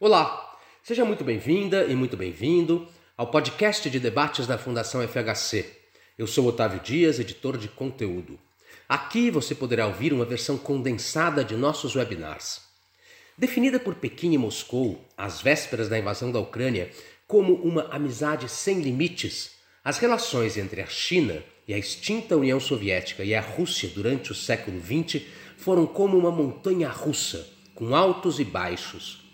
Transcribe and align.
Olá, 0.00 0.56
seja 0.80 1.04
muito 1.04 1.24
bem-vinda 1.24 1.84
e 1.86 1.96
muito 1.96 2.16
bem-vindo 2.16 2.86
ao 3.16 3.32
podcast 3.32 3.90
de 3.90 3.98
debates 3.98 4.46
da 4.46 4.56
Fundação 4.56 5.02
FHC. 5.02 5.66
Eu 6.16 6.24
sou 6.24 6.46
Otávio 6.46 6.78
Dias, 6.78 7.18
editor 7.18 7.58
de 7.58 7.66
conteúdo. 7.66 8.38
Aqui 8.88 9.28
você 9.28 9.56
poderá 9.56 9.88
ouvir 9.88 10.12
uma 10.12 10.24
versão 10.24 10.56
condensada 10.56 11.42
de 11.42 11.56
nossos 11.56 11.96
webinars. 11.96 12.60
Definida 13.36 13.80
por 13.80 13.96
Pequim 13.96 14.34
e 14.34 14.38
Moscou, 14.38 15.04
às 15.16 15.42
vésperas 15.42 15.88
da 15.88 15.98
invasão 15.98 16.30
da 16.30 16.38
Ucrânia, 16.38 16.92
como 17.26 17.54
uma 17.54 17.88
amizade 17.90 18.48
sem 18.48 18.80
limites, 18.80 19.56
as 19.82 19.98
relações 19.98 20.56
entre 20.56 20.80
a 20.80 20.86
China 20.86 21.42
e 21.66 21.74
a 21.74 21.78
extinta 21.78 22.36
União 22.36 22.60
Soviética 22.60 23.24
e 23.24 23.34
a 23.34 23.40
Rússia 23.40 23.90
durante 23.92 24.30
o 24.30 24.34
século 24.36 24.80
XX 24.80 25.24
foram 25.56 25.88
como 25.88 26.16
uma 26.16 26.30
montanha 26.30 26.88
russa, 26.88 27.44
com 27.74 27.96
altos 27.96 28.38
e 28.38 28.44
baixos 28.44 29.26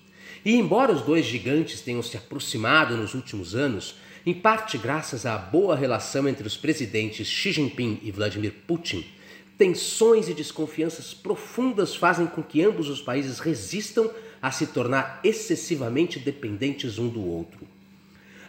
e 0.45 0.55
embora 0.55 0.93
os 0.93 1.03
dois 1.03 1.25
gigantes 1.25 1.81
tenham 1.81 2.03
se 2.03 2.17
aproximado 2.17 2.97
nos 2.97 3.15
últimos 3.15 3.55
anos, 3.55 3.97
em 4.27 4.35
parte 4.35 4.77
graças 4.77 5.25
à 5.25 5.39
boa 5.39 5.75
relação 5.75 6.29
entre 6.29 6.47
os 6.47 6.57
presidentes 6.57 7.27
Xi 7.27 7.53
Jinping 7.53 8.01
e 8.03 8.11
Vladimir 8.11 8.53
Putin, 8.67 9.05
tensões 9.57 10.29
e 10.29 10.35
desconfianças 10.35 11.15
profundas 11.15 11.95
fazem 11.95 12.27
com 12.27 12.43
que 12.43 12.63
ambos 12.63 12.89
os 12.89 13.01
países 13.01 13.39
resistam 13.39 14.11
a 14.43 14.51
se 14.51 14.67
tornar 14.67 15.21
excessivamente 15.25 16.19
dependentes 16.19 16.99
um 16.99 17.09
do 17.09 17.25
outro. 17.25 17.67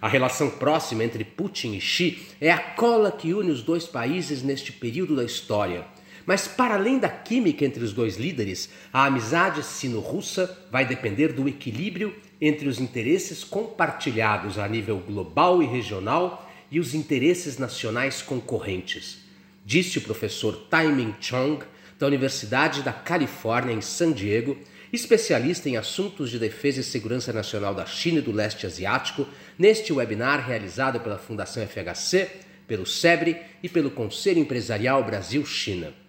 A 0.01 0.09
relação 0.09 0.49
próxima 0.49 1.03
entre 1.03 1.23
Putin 1.23 1.75
e 1.75 1.81
Xi 1.81 2.21
é 2.41 2.51
a 2.51 2.59
cola 2.59 3.11
que 3.11 3.33
une 3.33 3.51
os 3.51 3.61
dois 3.61 3.85
países 3.85 4.43
neste 4.43 4.71
período 4.71 5.15
da 5.15 5.23
história 5.23 5.85
mas 6.25 6.47
para 6.47 6.75
além 6.75 6.97
da 6.97 7.09
química 7.09 7.63
entre 7.63 7.83
os 7.83 7.93
dois 7.93 8.17
líderes, 8.17 8.69
a 8.91 9.05
amizade 9.05 9.63
sino-russa 9.63 10.57
vai 10.71 10.85
depender 10.85 11.33
do 11.33 11.47
equilíbrio 11.47 12.15
entre 12.41 12.67
os 12.67 12.79
interesses 12.79 13.43
compartilhados 13.43 14.57
a 14.57 14.67
nível 14.67 14.97
global 14.97 15.61
e 15.61 15.65
regional 15.65 16.49
e 16.71 16.79
os 16.79 16.93
interesses 16.93 17.57
nacionais 17.57 18.21
concorrentes, 18.21 19.19
disse 19.63 19.97
o 19.97 20.01
professor 20.01 20.67
Taiming 20.69 21.15
Chong, 21.21 21.63
da 21.97 22.07
Universidade 22.07 22.83
da 22.83 22.91
Califórnia 22.91 23.73
em 23.73 23.79
San 23.79 24.11
Diego, 24.11 24.57
especialista 24.91 25.69
em 25.69 25.77
assuntos 25.77 26.29
de 26.29 26.37
defesa 26.37 26.81
e 26.81 26.83
segurança 26.83 27.31
nacional 27.31 27.73
da 27.73 27.85
China 27.85 28.19
e 28.19 28.21
do 28.21 28.31
leste 28.31 28.65
asiático, 28.65 29.25
neste 29.57 29.93
webinar 29.93 30.45
realizado 30.45 30.99
pela 30.99 31.17
Fundação 31.17 31.65
FHC, 31.65 32.29
pelo 32.67 32.85
SEBRE 32.85 33.37
e 33.63 33.69
pelo 33.69 33.91
Conselho 33.91 34.39
Empresarial 34.39 35.03
Brasil-China. 35.03 36.04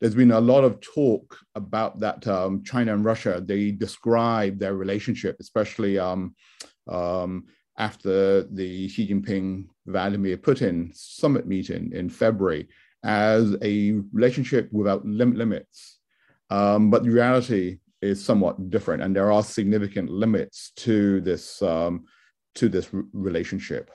There's 0.00 0.14
been 0.14 0.32
a 0.32 0.40
lot 0.40 0.64
of 0.64 0.80
talk 0.80 1.36
about 1.54 1.98
that 2.00 2.26
um, 2.26 2.62
China 2.62 2.94
and 2.94 3.04
Russia. 3.04 3.42
They 3.44 3.72
describe 3.72 4.58
their 4.58 4.74
relationship, 4.74 5.36
especially 5.40 5.98
um, 5.98 6.34
um, 6.88 7.44
after 7.78 8.44
the 8.44 8.88
Xi 8.88 9.08
Jinping 9.08 9.66
Vladimir 9.86 10.36
Putin 10.36 10.94
summit 10.94 11.46
meeting 11.46 11.92
in 11.92 12.08
February 12.10 12.68
as 13.04 13.56
a 13.62 13.92
relationship 14.12 14.68
without 14.72 15.04
lim- 15.04 15.36
limits. 15.36 15.98
Um, 16.50 16.90
but 16.90 17.04
the 17.04 17.10
reality 17.10 17.78
is 18.00 18.24
somewhat 18.24 18.70
different, 18.70 19.02
and 19.02 19.14
there 19.14 19.32
are 19.32 19.42
significant 19.42 20.10
limits 20.10 20.72
to 20.76 21.20
this 21.20 21.60
um, 21.62 22.04
to 22.54 22.68
this 22.68 22.88
relationship. 23.12 23.90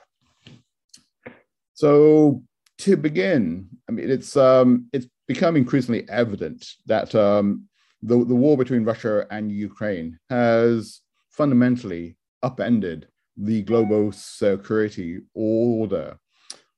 So 1.74 2.42
to 2.78 2.96
begin, 2.96 3.68
I 3.88 3.92
mean, 3.92 4.10
it's 4.10 4.36
um, 4.36 4.88
it's 4.92 5.06
become 5.26 5.56
increasingly 5.56 6.08
evident 6.08 6.66
that 6.86 7.14
um, 7.14 7.68
the, 8.02 8.24
the 8.24 8.34
war 8.34 8.56
between 8.56 8.84
Russia 8.84 9.26
and 9.30 9.50
Ukraine 9.50 10.18
has 10.28 11.00
fundamentally 11.30 12.16
upended 12.42 13.08
the 13.36 13.62
global 13.62 14.12
security 14.12 15.20
order 15.34 16.18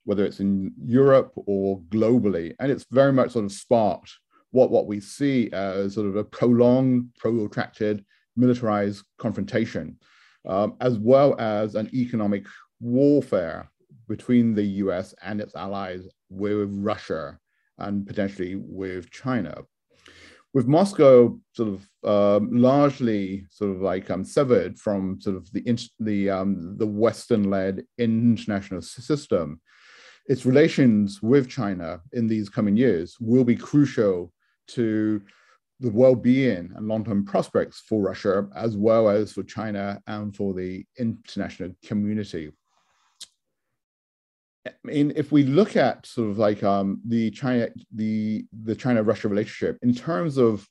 whether 0.06 0.24
it's 0.24 0.40
in 0.40 0.72
Europe 0.82 1.32
or 1.34 1.80
globally. 1.90 2.54
And 2.58 2.72
it's 2.72 2.86
very 2.90 3.12
much 3.12 3.32
sort 3.32 3.44
of 3.44 3.52
sparked 3.52 4.10
what, 4.52 4.70
what 4.70 4.86
we 4.86 5.00
see 5.00 5.50
as 5.52 5.94
sort 5.94 6.06
of 6.06 6.16
a 6.16 6.24
prolonged, 6.24 7.10
protracted, 7.18 8.04
militarized 8.36 9.04
confrontation, 9.18 9.98
um, 10.46 10.76
as 10.80 10.96
well 10.98 11.38
as 11.38 11.74
an 11.74 11.90
economic 11.92 12.46
warfare 12.80 13.70
between 14.08 14.54
the 14.54 14.62
US 14.84 15.12
and 15.22 15.40
its 15.40 15.56
allies 15.56 16.06
with 16.30 16.70
Russia 16.72 17.38
and 17.78 18.06
potentially 18.06 18.54
with 18.54 19.10
China. 19.10 19.62
With 20.54 20.68
Moscow 20.68 21.38
sort 21.52 21.68
of 21.68 21.86
um, 22.08 22.50
largely 22.52 23.44
sort 23.50 23.72
of 23.72 23.82
like 23.82 24.08
um, 24.10 24.24
severed 24.24 24.78
from 24.78 25.20
sort 25.20 25.36
of 25.36 25.52
the 25.52 25.90
the 26.00 26.30
um, 26.30 26.78
the 26.78 26.86
Western-led 26.86 27.82
international 27.98 28.80
system, 28.80 29.60
its 30.28 30.44
relations 30.44 31.22
with 31.22 31.48
China 31.48 32.00
in 32.12 32.26
these 32.26 32.48
coming 32.48 32.76
years 32.76 33.16
will 33.20 33.44
be 33.44 33.56
crucial 33.56 34.32
to 34.68 35.22
the 35.80 35.90
well-being 35.90 36.72
and 36.74 36.88
long-term 36.88 37.24
prospects 37.24 37.82
for 37.86 38.02
Russia, 38.02 38.48
as 38.54 38.76
well 38.76 39.08
as 39.08 39.32
for 39.32 39.42
China 39.42 40.00
and 40.06 40.34
for 40.34 40.54
the 40.54 40.84
international 40.98 41.70
community. 41.84 42.50
I 44.66 44.72
mean, 44.82 45.12
if 45.14 45.30
we 45.30 45.44
look 45.44 45.76
at 45.76 46.06
sort 46.06 46.30
of 46.30 46.38
like 46.38 46.64
um, 46.64 47.00
the 47.06 47.30
China, 47.30 47.68
the 47.94 48.46
the 48.64 48.74
China-Russia 48.74 49.28
relationship 49.28 49.78
in 49.82 49.94
terms 49.94 50.38
of 50.38 50.66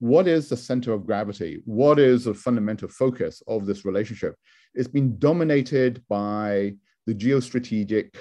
what 0.00 0.28
is 0.28 0.48
the 0.48 0.56
center 0.56 0.92
of 0.92 1.06
gravity, 1.06 1.62
what 1.64 1.98
is 1.98 2.24
the 2.24 2.34
fundamental 2.34 2.88
focus 2.88 3.42
of 3.48 3.64
this 3.64 3.84
relationship, 3.84 4.34
it's 4.74 4.88
been 4.88 5.18
dominated 5.18 6.02
by 6.08 6.74
the 7.06 7.14
geostrategic 7.14 8.14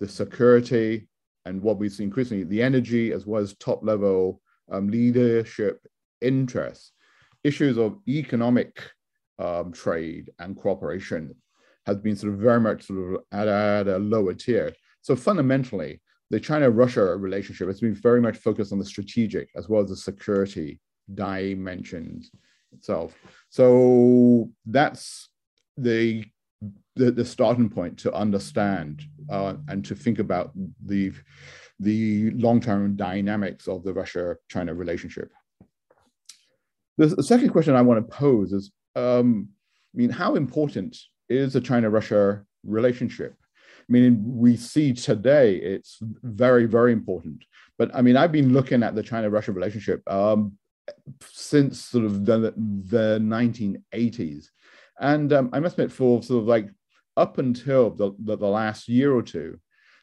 the 0.00 0.08
security, 0.08 1.08
and 1.44 1.62
what 1.62 1.78
we 1.78 1.88
see 1.88 2.04
increasingly, 2.04 2.44
the 2.44 2.62
energy 2.62 3.12
as 3.12 3.26
well 3.26 3.42
as 3.42 3.54
top 3.56 3.80
level 3.82 4.40
um, 4.72 4.88
leadership 4.88 5.86
interests. 6.20 6.92
Issues 7.42 7.76
of 7.78 7.98
economic 8.08 8.82
um, 9.38 9.72
trade 9.72 10.30
and 10.38 10.56
cooperation 10.56 11.34
has 11.86 11.98
been 11.98 12.16
sort 12.16 12.32
of 12.32 12.38
very 12.38 12.60
much 12.60 12.86
sort 12.86 13.14
of 13.14 13.20
at, 13.32 13.48
at 13.48 13.88
a 13.88 13.98
lower 13.98 14.32
tier. 14.32 14.72
So 15.02 15.14
fundamentally, 15.14 16.00
the 16.30 16.40
China-Russia 16.40 17.16
relationship 17.16 17.68
has 17.68 17.80
been 17.80 17.94
very 17.94 18.20
much 18.20 18.38
focused 18.38 18.72
on 18.72 18.78
the 18.78 18.84
strategic 18.84 19.50
as 19.54 19.68
well 19.68 19.82
as 19.82 19.90
the 19.90 19.96
security 19.96 20.80
dimensions 21.12 22.30
itself. 22.72 23.14
So 23.50 24.50
that's 24.64 25.28
the 25.76 26.24
the, 26.96 27.10
the 27.10 27.24
starting 27.24 27.68
point 27.68 27.98
to 27.98 28.14
understand 28.14 29.02
uh, 29.30 29.54
and 29.68 29.84
to 29.84 29.94
think 29.94 30.18
about 30.18 30.52
the, 30.84 31.12
the 31.80 32.30
long-term 32.32 32.96
dynamics 32.96 33.68
of 33.68 33.84
the 33.84 33.92
Russia-China 33.92 34.74
relationship. 34.74 35.30
The, 36.96 37.22
second 37.22 37.50
question 37.50 37.74
I 37.74 37.82
want 37.82 38.08
to 38.08 38.16
pose 38.16 38.52
is, 38.52 38.70
um, 38.94 39.48
I 39.94 39.98
mean, 39.98 40.10
how 40.10 40.36
important 40.36 40.96
is 41.28 41.54
the 41.54 41.60
China-Russia 41.60 42.44
relationship? 42.64 43.34
I 43.62 43.92
mean, 43.92 44.22
we 44.24 44.56
see 44.56 44.92
today 44.92 45.56
it's 45.56 45.98
very, 46.22 46.66
very 46.66 46.92
important. 46.92 47.44
But 47.76 47.90
I 47.94 48.02
mean, 48.02 48.16
I've 48.16 48.32
been 48.32 48.52
looking 48.52 48.82
at 48.82 48.94
the 48.94 49.02
China-Russia 49.02 49.52
relationship 49.52 50.02
um, 50.10 50.52
since 51.22 51.80
sort 51.80 52.04
of 52.04 52.24
the, 52.24 52.54
the 52.56 53.18
1980s. 53.20 54.46
And 55.00 55.32
um, 55.32 55.50
I 55.52 55.60
must 55.60 55.74
admit, 55.74 55.92
for 55.92 56.22
sort 56.22 56.42
of 56.42 56.48
like 56.48 56.68
up 57.16 57.38
until 57.38 57.90
the, 57.90 58.12
the, 58.18 58.36
the 58.36 58.46
last 58.46 58.88
year 58.88 59.14
or 59.14 59.22
two, 59.22 59.58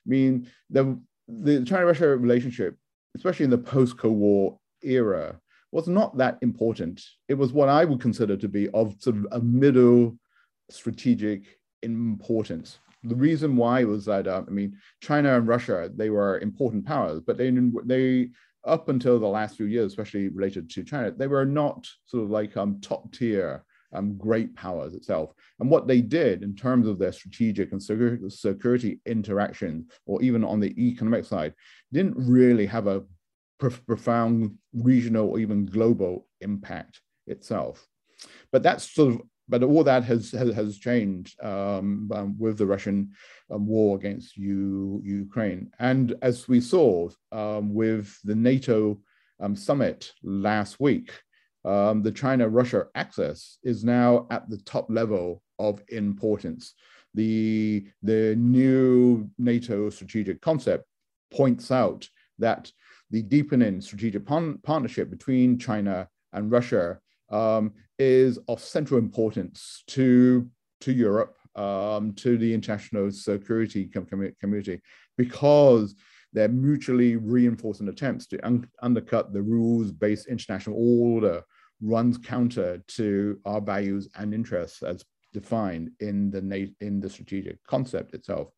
I 0.05 0.09
mean, 0.09 0.47
the, 0.69 0.99
the 1.27 1.63
China 1.63 1.85
Russia 1.85 2.07
relationship, 2.09 2.77
especially 3.15 3.45
in 3.45 3.51
the 3.51 3.57
post 3.57 3.97
Cold 3.97 4.17
War 4.17 4.59
era, 4.83 5.39
was 5.71 5.87
not 5.87 6.17
that 6.17 6.37
important. 6.41 7.01
It 7.29 7.35
was 7.35 7.53
what 7.53 7.69
I 7.69 7.85
would 7.85 8.01
consider 8.01 8.35
to 8.37 8.47
be 8.47 8.69
of 8.69 8.95
sort 8.99 9.17
of 9.17 9.27
a 9.31 9.39
middle 9.39 10.17
strategic 10.69 11.59
importance. 11.83 12.79
The 13.03 13.15
reason 13.15 13.55
why 13.55 13.83
was 13.83 14.05
that 14.05 14.27
uh, 14.27 14.43
I 14.47 14.51
mean, 14.51 14.77
China 15.01 15.35
and 15.35 15.47
Russia 15.47 15.89
they 15.93 16.09
were 16.09 16.39
important 16.39 16.85
powers, 16.85 17.21
but 17.25 17.37
they 17.37 17.51
they 17.85 18.29
up 18.63 18.89
until 18.89 19.19
the 19.19 19.27
last 19.27 19.57
few 19.57 19.65
years, 19.65 19.91
especially 19.91 20.29
related 20.29 20.69
to 20.69 20.83
China, 20.83 21.11
they 21.11 21.27
were 21.27 21.45
not 21.45 21.87
sort 22.05 22.23
of 22.23 22.29
like 22.29 22.55
um, 22.57 22.79
top 22.81 23.11
tier 23.11 23.63
um, 23.93 24.17
great 24.17 24.55
powers 24.55 24.93
itself. 24.93 25.33
And 25.59 25.69
what 25.69 25.87
they 25.87 26.01
did 26.01 26.43
in 26.43 26.55
terms 26.55 26.87
of 26.87 26.97
their 26.97 27.11
strategic 27.11 27.71
and 27.71 27.81
security 27.81 28.99
interaction, 29.05 29.87
or 30.05 30.21
even 30.21 30.43
on 30.43 30.59
the 30.59 30.73
economic 30.81 31.25
side, 31.25 31.53
didn't 31.91 32.15
really 32.17 32.65
have 32.65 32.87
a 32.87 33.03
profound 33.59 34.57
regional 34.73 35.29
or 35.29 35.39
even 35.39 35.65
global 35.65 36.27
impact 36.39 37.01
itself. 37.27 37.87
But 38.51 38.63
that's 38.63 38.91
sort 38.91 39.15
of 39.15 39.21
but 39.51 39.63
all 39.63 39.83
that 39.83 40.03
has 40.05 40.31
has, 40.31 40.55
has 40.55 40.79
changed 40.79 41.39
um, 41.43 42.09
um, 42.15 42.35
with 42.39 42.57
the 42.57 42.65
Russian 42.65 43.11
um, 43.51 43.67
war 43.67 43.97
against 43.97 44.37
U, 44.37 45.01
Ukraine, 45.03 45.71
and 45.77 46.15
as 46.21 46.47
we 46.47 46.61
saw 46.61 47.09
um, 47.31 47.73
with 47.73 48.17
the 48.23 48.35
NATO 48.35 49.01
um, 49.41 49.55
summit 49.55 50.11
last 50.23 50.79
week, 50.79 51.11
um, 51.65 52.01
the 52.01 52.11
China-Russia 52.11 52.87
axis 52.95 53.57
is 53.63 53.83
now 53.83 54.27
at 54.31 54.49
the 54.49 54.57
top 54.57 54.87
level 54.89 55.41
of 55.59 55.81
importance. 55.89 56.73
The 57.13 57.87
the 58.01 58.35
new 58.37 59.29
NATO 59.37 59.89
strategic 59.89 60.41
concept 60.41 60.85
points 61.29 61.71
out 61.71 62.07
that 62.39 62.71
the 63.09 63.21
deepening 63.21 63.81
strategic 63.81 64.25
partnership 64.25 65.09
between 65.09 65.59
China 65.59 66.07
and 66.33 66.49
Russia 66.49 66.99
um, 67.29 67.73
is 67.99 68.39
of 68.47 68.59
central 68.61 68.97
importance 68.97 69.83
to, 69.87 70.49
to 70.79 70.91
Europe, 70.91 71.35
um, 71.55 72.13
to 72.13 72.37
the 72.37 72.53
international 72.53 73.11
security 73.11 73.85
com 73.85 74.05
community, 74.05 74.81
because 75.17 75.95
they're 76.33 76.47
mutually 76.47 77.17
reinforcing 77.17 77.89
attempts 77.89 78.25
to 78.27 78.45
un 78.45 78.65
undercut 78.81 79.33
the 79.33 79.41
rules-based 79.41 80.27
international 80.27 80.77
order 80.77 81.43
runs 81.81 82.17
counter 82.17 82.83
to 82.87 83.39
our 83.45 83.61
values 83.61 84.09
and 84.15 84.33
interests 84.33 84.83
as 84.83 85.03
defined 85.33 85.91
in 85.99 86.29
the, 86.31 86.73
in 86.81 86.99
the 86.99 87.09
strategic 87.09 87.63
concept 87.65 88.13
itself. 88.13 88.49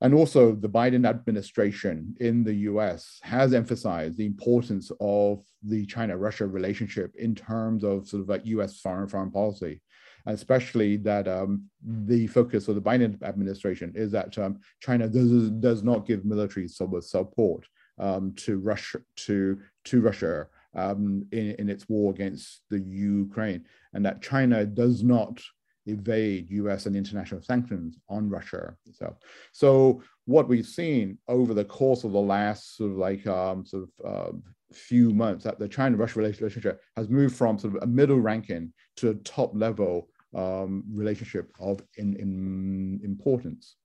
And 0.00 0.14
also, 0.14 0.54
the 0.54 0.68
Biden 0.68 1.08
administration 1.08 2.14
in 2.20 2.44
the 2.44 2.54
US 2.54 3.18
has 3.22 3.52
emphasized 3.52 4.16
the 4.16 4.26
importance 4.26 4.92
of 5.00 5.44
the 5.62 5.84
China 5.86 6.16
Russia 6.16 6.46
relationship 6.46 7.14
in 7.16 7.34
terms 7.34 7.82
of 7.82 8.06
sort 8.06 8.22
of 8.22 8.28
like 8.28 8.46
US 8.46 8.80
foreign, 8.80 9.08
foreign 9.08 9.32
policy, 9.32 9.82
especially 10.26 10.98
that 10.98 11.26
um, 11.26 11.64
the 11.84 12.28
focus 12.28 12.68
of 12.68 12.76
the 12.76 12.80
Biden 12.80 13.20
administration 13.24 13.92
is 13.96 14.12
that 14.12 14.38
um, 14.38 14.60
China 14.80 15.08
does, 15.08 15.50
does 15.50 15.82
not 15.82 16.06
give 16.06 16.24
military 16.24 16.68
support 16.68 17.66
um, 17.98 18.32
to 18.36 18.58
Russia 18.58 19.00
to, 19.16 19.58
to 19.86 20.00
Russia 20.00 20.46
um, 20.78 21.26
in, 21.32 21.46
in 21.58 21.68
its 21.68 21.88
war 21.88 22.12
against 22.12 22.62
the 22.70 22.80
Ukraine, 22.80 23.64
and 23.92 24.04
that 24.04 24.22
China 24.22 24.64
does 24.64 25.02
not 25.02 25.40
evade 25.86 26.50
US 26.50 26.86
and 26.86 26.94
international 26.94 27.42
sanctions 27.42 27.98
on 28.08 28.28
Russia 28.28 28.76
itself. 28.86 29.16
So 29.52 30.02
what 30.26 30.48
we've 30.48 30.66
seen 30.66 31.18
over 31.28 31.54
the 31.54 31.64
course 31.64 32.04
of 32.04 32.12
the 32.12 32.20
last 32.36 32.76
sort 32.76 32.92
of 32.92 32.98
like 32.98 33.26
um, 33.26 33.64
sort 33.64 33.84
of 33.84 33.90
uh, 34.12 34.32
few 34.72 35.14
months 35.14 35.44
that 35.44 35.58
the 35.58 35.68
China-Russia 35.68 36.18
relationship 36.18 36.80
has 36.96 37.08
moved 37.08 37.34
from 37.34 37.58
sort 37.58 37.74
of 37.74 37.82
a 37.82 37.86
middle 37.86 38.20
ranking 38.20 38.72
to 38.96 39.10
a 39.10 39.14
top 39.14 39.50
level 39.54 40.08
um, 40.34 40.84
relationship 40.92 41.50
of 41.58 41.80
in, 41.96 42.14
in 42.16 43.00
importance. 43.02 43.76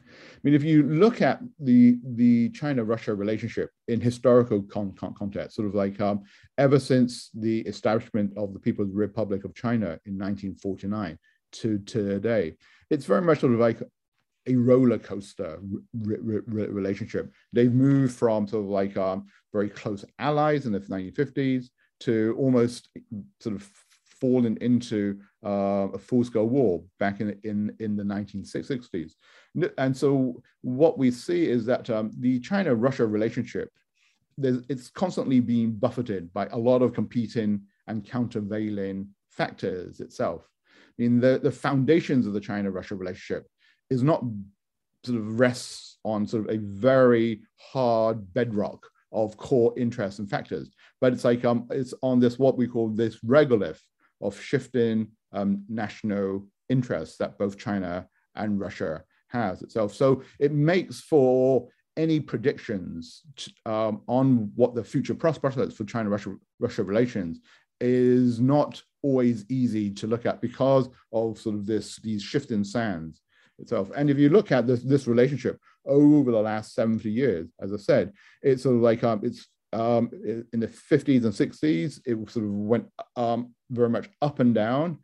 I 0.00 0.38
mean, 0.42 0.54
if 0.54 0.62
you 0.62 0.82
look 0.82 1.22
at 1.22 1.40
the 1.58 1.98
the 2.04 2.50
China-Russia 2.50 3.14
relationship 3.14 3.70
in 3.88 4.00
historical 4.00 4.62
con 4.62 4.92
con 4.92 5.14
context, 5.14 5.56
sort 5.56 5.68
of 5.68 5.74
like 5.74 6.00
um, 6.00 6.22
ever 6.58 6.78
since 6.78 7.30
the 7.34 7.60
establishment 7.60 8.32
of 8.36 8.52
the 8.52 8.60
People's 8.60 8.92
Republic 8.92 9.44
of 9.44 9.54
China 9.54 9.98
in 10.06 10.18
1949 10.18 11.18
to, 11.52 11.78
to 11.78 11.84
today, 11.84 12.54
it's 12.90 13.06
very 13.06 13.22
much 13.22 13.40
sort 13.40 13.52
of 13.52 13.60
like 13.60 13.82
a 14.46 14.56
roller 14.56 14.98
coaster 14.98 15.58
re 15.98 16.16
re 16.20 16.66
relationship. 16.66 17.32
They've 17.52 17.72
moved 17.72 18.14
from 18.14 18.46
sort 18.46 18.64
of 18.64 18.70
like 18.70 18.96
um, 18.96 19.26
very 19.52 19.70
close 19.70 20.04
allies 20.18 20.66
in 20.66 20.72
the 20.72 20.80
1950s 20.80 21.66
to 22.00 22.34
almost 22.38 22.90
sort 23.40 23.54
of 23.56 23.70
fallen 24.20 24.56
into 24.58 25.20
uh, 25.44 25.88
a 25.92 25.98
full-scale 25.98 26.46
war 26.46 26.82
back 26.98 27.20
in, 27.20 27.38
in, 27.44 27.74
in 27.80 27.96
the 27.96 28.02
1960s. 28.02 29.12
And 29.78 29.96
so 29.96 30.42
what 30.62 30.98
we 30.98 31.10
see 31.10 31.46
is 31.46 31.64
that 31.66 31.88
um, 31.90 32.10
the 32.18 32.40
China-Russia 32.40 33.06
relationship, 33.06 33.70
it's 34.38 34.90
constantly 34.90 35.40
being 35.40 35.72
buffeted 35.72 36.32
by 36.32 36.46
a 36.48 36.58
lot 36.58 36.82
of 36.82 36.92
competing 36.92 37.62
and 37.86 38.04
countervailing 38.04 39.08
factors 39.30 40.00
itself. 40.00 40.48
I 40.72 41.02
mean, 41.02 41.20
the, 41.20 41.40
the 41.42 41.50
foundations 41.52 42.26
of 42.26 42.32
the 42.32 42.40
China-Russia 42.40 42.94
relationship 42.94 43.46
is 43.90 44.02
not 44.02 44.24
sort 45.04 45.18
of 45.18 45.38
rests 45.38 45.98
on 46.04 46.26
sort 46.26 46.48
of 46.48 46.54
a 46.54 46.58
very 46.58 47.42
hard 47.56 48.32
bedrock 48.32 48.86
of 49.12 49.36
core 49.36 49.72
interests 49.76 50.18
and 50.18 50.28
factors, 50.28 50.70
but 51.00 51.12
it's 51.12 51.24
like 51.24 51.44
um, 51.44 51.66
it's 51.70 51.94
on 52.02 52.18
this 52.18 52.38
what 52.38 52.56
we 52.56 52.66
call 52.66 52.88
this 52.88 53.18
regolith 53.20 53.78
of 54.20 54.40
shifting 54.40 55.08
um, 55.32 55.64
national 55.68 56.46
interests 56.68 57.16
that 57.18 57.38
both 57.38 57.58
China 57.58 58.08
and 58.34 58.58
Russia 58.58 59.04
has 59.34 59.62
itself. 59.62 59.92
So 59.94 60.22
it 60.38 60.52
makes 60.52 61.00
for 61.00 61.68
any 61.96 62.20
predictions 62.20 63.22
um, 63.66 64.00
on 64.08 64.50
what 64.54 64.74
the 64.74 64.82
future 64.82 65.14
prospects 65.14 65.74
for 65.74 65.84
China-Russia 65.84 66.36
Russia 66.58 66.82
relations 66.82 67.40
is 67.80 68.40
not 68.40 68.82
always 69.02 69.44
easy 69.48 69.90
to 69.90 70.06
look 70.06 70.26
at 70.26 70.40
because 70.40 70.88
of 71.12 71.38
sort 71.38 71.54
of 71.56 71.66
this 71.66 71.96
these 71.96 72.22
shifting 72.22 72.64
sands 72.64 73.20
itself. 73.58 73.90
And 73.94 74.10
if 74.10 74.18
you 74.18 74.28
look 74.30 74.50
at 74.52 74.66
this 74.66 74.82
this 74.82 75.06
relationship 75.06 75.58
over 75.86 76.30
the 76.30 76.40
last 76.40 76.74
70 76.74 77.10
years, 77.10 77.48
as 77.60 77.72
I 77.72 77.76
said, 77.76 78.12
it's 78.42 78.62
sort 78.62 78.76
of 78.76 78.82
like 78.82 79.04
um, 79.04 79.20
it's 79.22 79.46
um, 79.72 80.10
in 80.52 80.60
the 80.60 80.68
50s 80.68 81.24
and 81.24 81.32
60s, 81.32 82.00
it 82.06 82.30
sort 82.30 82.46
of 82.46 82.52
went 82.52 82.86
um, 83.16 83.52
very 83.70 83.88
much 83.88 84.08
up 84.22 84.38
and 84.38 84.54
down. 84.54 84.98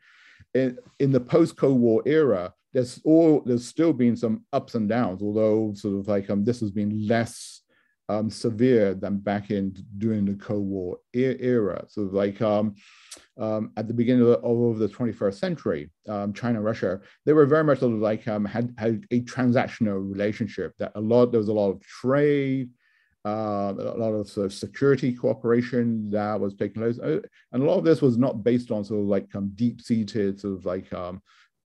In, 0.55 0.79
in 0.99 1.13
the 1.13 1.21
post-Cold 1.21 1.79
War 1.79 2.03
era, 2.07 2.53
there's 2.73 3.01
all 3.05 3.43
there's 3.45 3.67
still 3.67 3.93
been 3.93 4.17
some 4.17 4.45
ups 4.53 4.75
and 4.75 4.89
downs, 4.89 5.23
although 5.23 5.73
sort 5.75 5.99
of 5.99 6.09
like 6.09 6.31
um, 6.31 6.45
this 6.45 6.61
has 6.61 6.71
been 6.71 7.07
less 7.07 7.63
um, 8.11 8.29
severe 8.29 8.95
than 8.95 9.19
back 9.19 9.51
in 9.51 9.75
during 9.99 10.25
the 10.25 10.35
Cold 10.35 10.67
War 10.67 10.99
era. 11.13 11.85
So 11.89 12.03
like 12.03 12.43
um, 12.43 12.75
um, 13.39 13.73
at 13.77 13.87
the 13.87 13.95
beginning 13.95 14.23
of 14.23 14.29
the, 14.29 14.39
of 14.39 14.79
the 14.79 14.89
21st 14.89 15.35
century, 15.35 15.91
um, 16.09 16.33
China 16.33 16.61
Russia, 16.61 17.01
they 17.25 17.33
were 17.33 17.47
very 17.47 17.63
much 17.63 17.79
sort 17.79 17.93
of 17.93 18.01
like 18.01 18.27
um, 18.27 18.45
had 18.45 18.75
had 18.79 19.05
a 19.11 19.21
transactional 19.23 20.11
relationship 20.11 20.75
that 20.79 20.93
a 20.97 21.01
lot 21.01 21.27
there 21.27 21.39
was 21.39 21.49
a 21.49 21.53
lot 21.53 21.71
of 21.71 21.81
trade, 21.83 22.71
uh, 23.25 23.75
a 23.79 23.99
lot 23.99 24.13
of 24.13 24.29
sort 24.29 24.47
of 24.47 24.53
security 24.53 25.13
cooperation 25.13 26.11
that 26.11 26.41
was 26.41 26.55
taking 26.55 26.83
place. 26.83 26.99
Uh, 26.99 27.21
and 27.53 27.63
a 27.63 27.67
lot 27.67 27.79
of 27.79 27.85
this 27.85 28.03
was 28.03 28.17
not 28.17 28.43
based 28.45 28.71
on 28.71 28.85
sort 28.85 29.01
of 29.01 29.07
like 29.07 29.29
um, 29.35 29.51
deep-seated 29.55 30.41
sort 30.41 30.59
of 30.59 30.65
like 30.65 30.93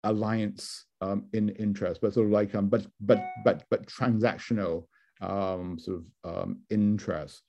alliance 0.04 0.87
um, 1.01 1.25
in 1.34 1.50
interest, 1.50 2.01
but 2.01 2.13
sort 2.13 2.27
of 2.27 2.32
like 2.32 2.54
um, 2.56 2.70
but 2.70 2.86
but 3.00 3.24
but 3.44 3.63
but 3.70 3.86
transactional 3.88 4.86
um, 5.22 5.77
sort 5.80 6.04
of 6.24 6.48
um, 6.48 6.60
interest. 6.70 7.44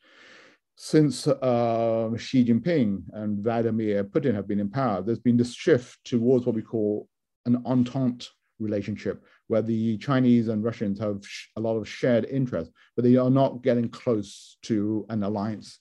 Since 0.76 1.26
uh, 1.26 2.16
Xi 2.16 2.44
Jinping 2.44 3.02
and 3.12 3.42
Vladimir 3.42 4.04
Putin 4.04 4.34
have 4.34 4.46
been 4.46 4.60
in 4.60 4.70
power, 4.70 5.02
there's 5.02 5.18
been 5.18 5.36
this 5.36 5.54
shift 5.54 5.98
towards 6.04 6.46
what 6.46 6.54
we 6.54 6.62
call 6.62 7.08
an 7.46 7.62
entente 7.66 8.28
relationship 8.60 9.24
where 9.48 9.62
the 9.62 9.98
Chinese 9.98 10.48
and 10.48 10.62
Russians 10.62 11.00
have 11.00 11.22
a 11.56 11.60
lot 11.60 11.76
of 11.76 11.88
shared 11.88 12.26
interests, 12.26 12.72
but 12.94 13.04
they 13.04 13.16
are 13.16 13.30
not 13.30 13.62
getting 13.62 13.88
close 13.88 14.58
to 14.62 15.06
an 15.08 15.22
alliance 15.22 15.78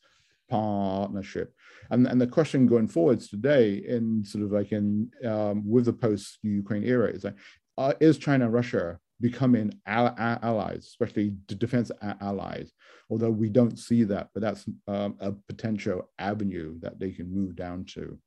partnership. 0.50 1.54
And, 1.90 2.08
and 2.08 2.20
the 2.20 2.28
question 2.28 2.68
going 2.68 2.88
forwards 2.88 3.30
today 3.30 3.84
in 3.88 4.24
sort 4.24 4.44
of 4.44 4.52
like 4.52 4.72
in 4.72 5.12
um, 5.26 5.68
with 5.70 5.86
the 5.86 5.94
post-Ukraine 5.94 6.84
era 6.84 7.10
is 7.10 7.24
like, 7.24 7.38
uh, 7.78 7.94
is 8.00 8.18
China 8.18 8.50
Russia 8.50 9.00
becoming 9.22 9.74
allies, 9.86 10.86
especially 10.86 11.36
defense 11.48 11.92
allies? 12.22 12.72
Although 13.10 13.32
we 13.32 13.50
don't 13.50 13.78
see 13.78 14.04
that, 14.06 14.30
but 14.34 14.42
that's 14.42 14.66
um, 14.88 15.16
a 15.20 15.32
potential 15.32 16.10
avenue 16.20 16.80
that 16.82 17.00
they 17.00 17.12
can 17.12 17.34
move 17.34 17.56
down 17.56 17.86
to. 17.86 18.18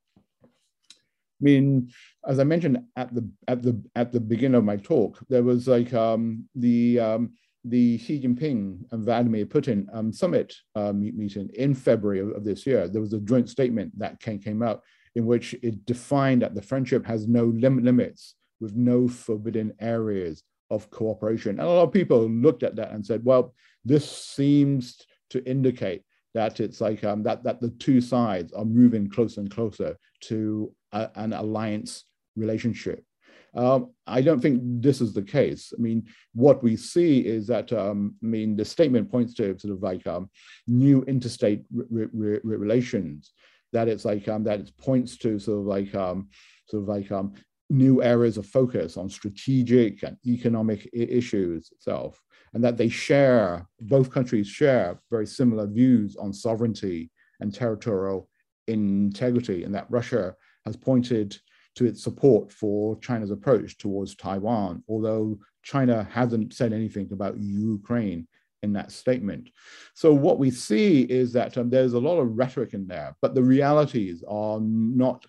I 0.45 1.43
mean, 1.43 1.91
as 2.27 2.39
I 2.39 2.45
mentioned 2.45 2.85
at 2.97 3.15
the 3.15 3.29
at 3.49 3.63
the 3.63 3.83
at 3.97 4.13
the 4.13 4.21
beginning 4.21 4.57
of 4.57 4.65
my 4.65 4.77
talk, 4.77 5.19
there 5.29 5.43
was 5.43 5.67
like 5.67 5.93
um, 5.95 6.49
the 6.55 7.01
um, 7.01 7.33
the 7.65 7.99
Xi 7.99 8.21
Jinping 8.21 8.85
and 8.91 9.05
Vladimir 9.05 9.45
Putin 9.45 9.87
um, 9.93 10.13
summit 10.13 10.55
uh, 10.75 10.93
meeting 10.93 11.51
in 11.55 11.75
February 11.75 12.21
of, 12.21 12.31
of, 12.31 12.45
this 12.45 12.67
year, 12.67 12.89
there 12.89 13.01
was 13.01 13.13
a 13.13 13.21
joint 13.21 13.49
statement 13.49 13.97
that 13.99 14.21
came, 14.21 14.39
came 14.39 14.63
out 14.63 14.83
in 15.15 15.27
which 15.27 15.55
it 15.63 15.85
defined 15.85 16.43
that 16.43 16.55
the 16.55 16.63
friendship 16.63 17.05
has 17.05 17.27
no 17.27 17.45
lim- 17.45 17.85
limits 17.85 18.35
with 18.61 18.75
no 18.77 19.09
forbidden 19.09 19.73
areas 19.81 20.43
of 20.71 20.91
cooperation. 20.91 21.59
And 21.59 21.69
a 21.69 21.71
lot 21.71 21.83
of 21.83 21.93
people 21.93 22.29
looked 22.31 22.63
at 22.63 22.77
that 22.77 22.93
and 22.93 23.05
said, 23.05 23.25
well, 23.25 23.55
this 23.85 24.11
seems 24.11 24.99
to 25.31 25.45
indicate 25.49 26.03
that 26.35 26.61
it's 26.61 26.81
like 26.81 27.03
um, 27.05 27.23
that, 27.25 27.43
that 27.43 27.61
the 27.61 27.71
two 27.71 28.01
sides 28.01 28.53
are 28.53 28.65
moving 28.65 29.11
closer 29.11 29.41
and 29.41 29.51
closer 29.51 29.97
to 30.21 30.73
a, 30.93 31.11
an 31.17 31.33
alliance 31.33 32.05
relationship. 32.37 33.05
Um, 33.55 33.93
I 34.07 34.21
don't 34.21 34.41
think 34.41 34.61
this 34.63 35.01
is 35.01 35.13
the 35.13 35.23
case. 35.23 35.73
I 35.77 35.81
mean, 35.81 36.07
what 36.35 36.63
we 36.63 36.77
see 36.77 37.21
is 37.21 37.47
that, 37.49 37.73
um, 37.73 38.15
I 38.23 38.27
mean, 38.27 38.57
the 38.57 38.65
statement 38.65 39.11
points 39.11 39.35
to 39.35 39.59
sort 39.59 39.75
of 39.75 39.83
like 39.83 40.07
um, 40.07 40.31
new 40.67 41.03
interstate 41.03 41.65
re 41.73 42.07
re 42.13 42.39
re 42.43 42.57
relations, 42.57 43.33
that 43.73 43.89
it's 43.89 44.05
like, 44.05 44.29
um, 44.29 44.45
that 44.45 44.61
it 44.61 44.73
points 44.79 45.17
to 45.19 45.39
sort 45.39 45.61
of 45.61 45.67
like, 45.67 45.95
um, 45.95 46.29
sort 46.69 46.83
of 46.83 46.89
like 46.89 47.11
um, 47.11 47.33
new 47.69 48.03
areas 48.03 48.37
of 48.37 48.47
focus 48.47 48.97
on 48.97 49.09
strategic 49.09 50.03
and 50.03 50.17
economic 50.27 50.89
issues 50.93 51.71
itself, 51.73 52.21
and 52.55 52.63
that 52.63 52.77
they 52.77 52.89
share, 52.89 53.67
both 53.81 54.11
countries 54.11 54.47
share 54.47 55.01
very 55.11 55.27
similar 55.27 55.67
views 55.67 56.17
on 56.17 56.33
sovereignty 56.33 57.11
and 57.41 57.55
territorial 57.55 58.29
integrity, 58.69 59.65
and 59.65 59.75
that 59.75 59.91
Russia 59.91 60.35
has 60.67 60.77
pointed 60.77 61.37
to 61.81 61.87
its 61.87 62.05
support 62.05 62.53
for 62.53 62.99
China's 63.01 63.31
approach 63.31 63.79
towards 63.79 64.15
Taiwan, 64.15 64.85
although 64.87 65.39
China 65.63 66.07
hasn't 66.13 66.53
said 66.53 66.75
anything 66.75 67.09
about 67.11 67.39
Ukraine 67.39 68.29
in 68.63 68.75
that 68.75 68.93
statement. 68.93 69.49
So 69.95 70.13
what 70.13 70.39
we 70.39 70.51
see 70.51 71.05
is 71.05 71.33
that 71.33 71.57
um, 71.57 71.71
there's 71.71 71.95
a 71.95 71.99
lot 71.99 72.19
of 72.19 72.37
rhetoric 72.37 72.75
in 72.75 72.87
there, 72.87 73.17
but 73.23 73.35
the 73.35 73.43
realities 73.43 74.23
are 74.29 74.61
not 74.61 75.25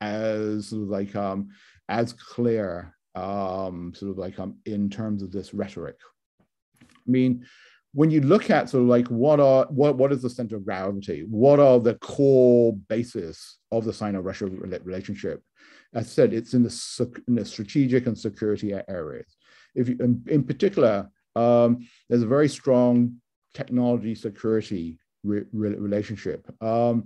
as 0.00 0.72
like 0.72 1.14
um, 1.14 1.50
as 1.88 2.12
clear 2.12 2.96
um, 3.14 3.92
sort 3.94 4.10
of 4.10 4.18
like 4.18 4.40
um, 4.40 4.56
in 4.66 4.90
terms 4.90 5.22
of 5.22 5.30
this 5.30 5.54
rhetoric. 5.54 5.98
I 6.82 6.86
mean, 7.06 7.46
when 7.94 8.10
you 8.10 8.22
look 8.22 8.50
at 8.50 8.70
sort 8.70 8.82
of 8.82 8.88
like 8.88 9.06
what 9.06 9.38
are 9.38 9.66
what 9.66 9.96
what 9.96 10.10
is 10.10 10.22
the 10.22 10.30
center 10.30 10.56
of 10.56 10.64
gravity? 10.64 11.26
What 11.30 11.60
are 11.60 11.78
the 11.78 11.94
core 11.94 12.72
basis 12.88 13.58
of 13.70 13.84
the 13.84 13.92
Sino-Russia 13.92 14.46
relationship? 14.46 15.44
I 15.94 16.02
said, 16.02 16.32
it's 16.32 16.54
in 16.54 16.62
the, 16.62 17.22
in 17.28 17.34
the 17.34 17.44
strategic 17.44 18.06
and 18.06 18.18
security 18.18 18.72
areas. 18.88 19.36
If 19.74 19.88
you, 19.88 19.96
in, 20.00 20.24
in 20.28 20.44
particular, 20.44 21.10
um, 21.36 21.86
there's 22.08 22.22
a 22.22 22.26
very 22.26 22.48
strong 22.48 23.16
technology 23.54 24.14
security 24.14 24.98
re 25.24 25.44
re 25.52 25.74
relationship. 25.74 26.46
Um, 26.62 27.04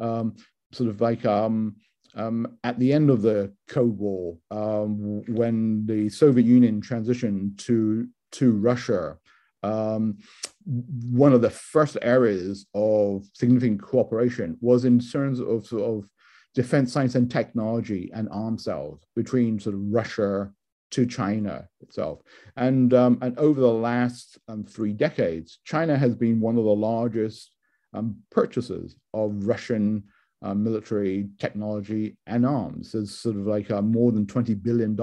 um, 0.00 0.36
sort 0.72 0.90
of 0.90 1.00
like 1.00 1.24
um, 1.24 1.76
um, 2.14 2.58
at 2.62 2.78
the 2.78 2.92
end 2.92 3.10
of 3.10 3.22
the 3.22 3.52
Cold 3.68 3.98
War, 3.98 4.36
um, 4.50 5.22
when 5.26 5.86
the 5.86 6.08
Soviet 6.08 6.44
Union 6.44 6.80
transitioned 6.80 7.58
to 7.66 8.08
to 8.32 8.52
Russia, 8.52 9.16
one 9.62 11.32
of 11.32 11.42
the 11.42 11.50
first 11.50 11.96
areas 12.02 12.66
of 12.74 13.24
significant 13.32 13.82
cooperation 13.82 14.56
was 14.60 14.84
in 14.84 14.98
terms 14.98 15.40
of, 15.40 15.66
sort 15.66 15.82
of 15.82 16.08
defense 16.54 16.92
science 16.92 17.14
and 17.14 17.30
technology 17.30 18.10
and 18.14 18.28
arms 18.30 18.64
sales 18.64 19.02
between 19.16 19.58
sort 19.58 19.74
of 19.74 19.80
Russia 19.82 20.50
to 20.92 21.06
China 21.06 21.68
itself. 21.80 22.20
And, 22.56 22.94
um, 22.94 23.18
and 23.20 23.36
over 23.38 23.60
the 23.60 23.72
last 23.72 24.38
um, 24.46 24.64
three 24.64 24.92
decades, 24.92 25.58
China 25.64 25.98
has 25.98 26.14
been 26.14 26.40
one 26.40 26.56
of 26.56 26.64
the 26.64 26.70
largest 26.70 27.50
um, 27.92 28.16
purchasers 28.30 28.96
of 29.12 29.46
Russian 29.46 30.04
uh, 30.42 30.54
military 30.54 31.28
technology 31.38 32.16
and 32.26 32.46
arms. 32.46 32.92
There's 32.92 33.18
sort 33.18 33.36
of 33.36 33.46
like 33.46 33.70
uh, 33.70 33.82
more 33.82 34.12
than 34.12 34.26
$20 34.26 34.62
billion 34.62 34.96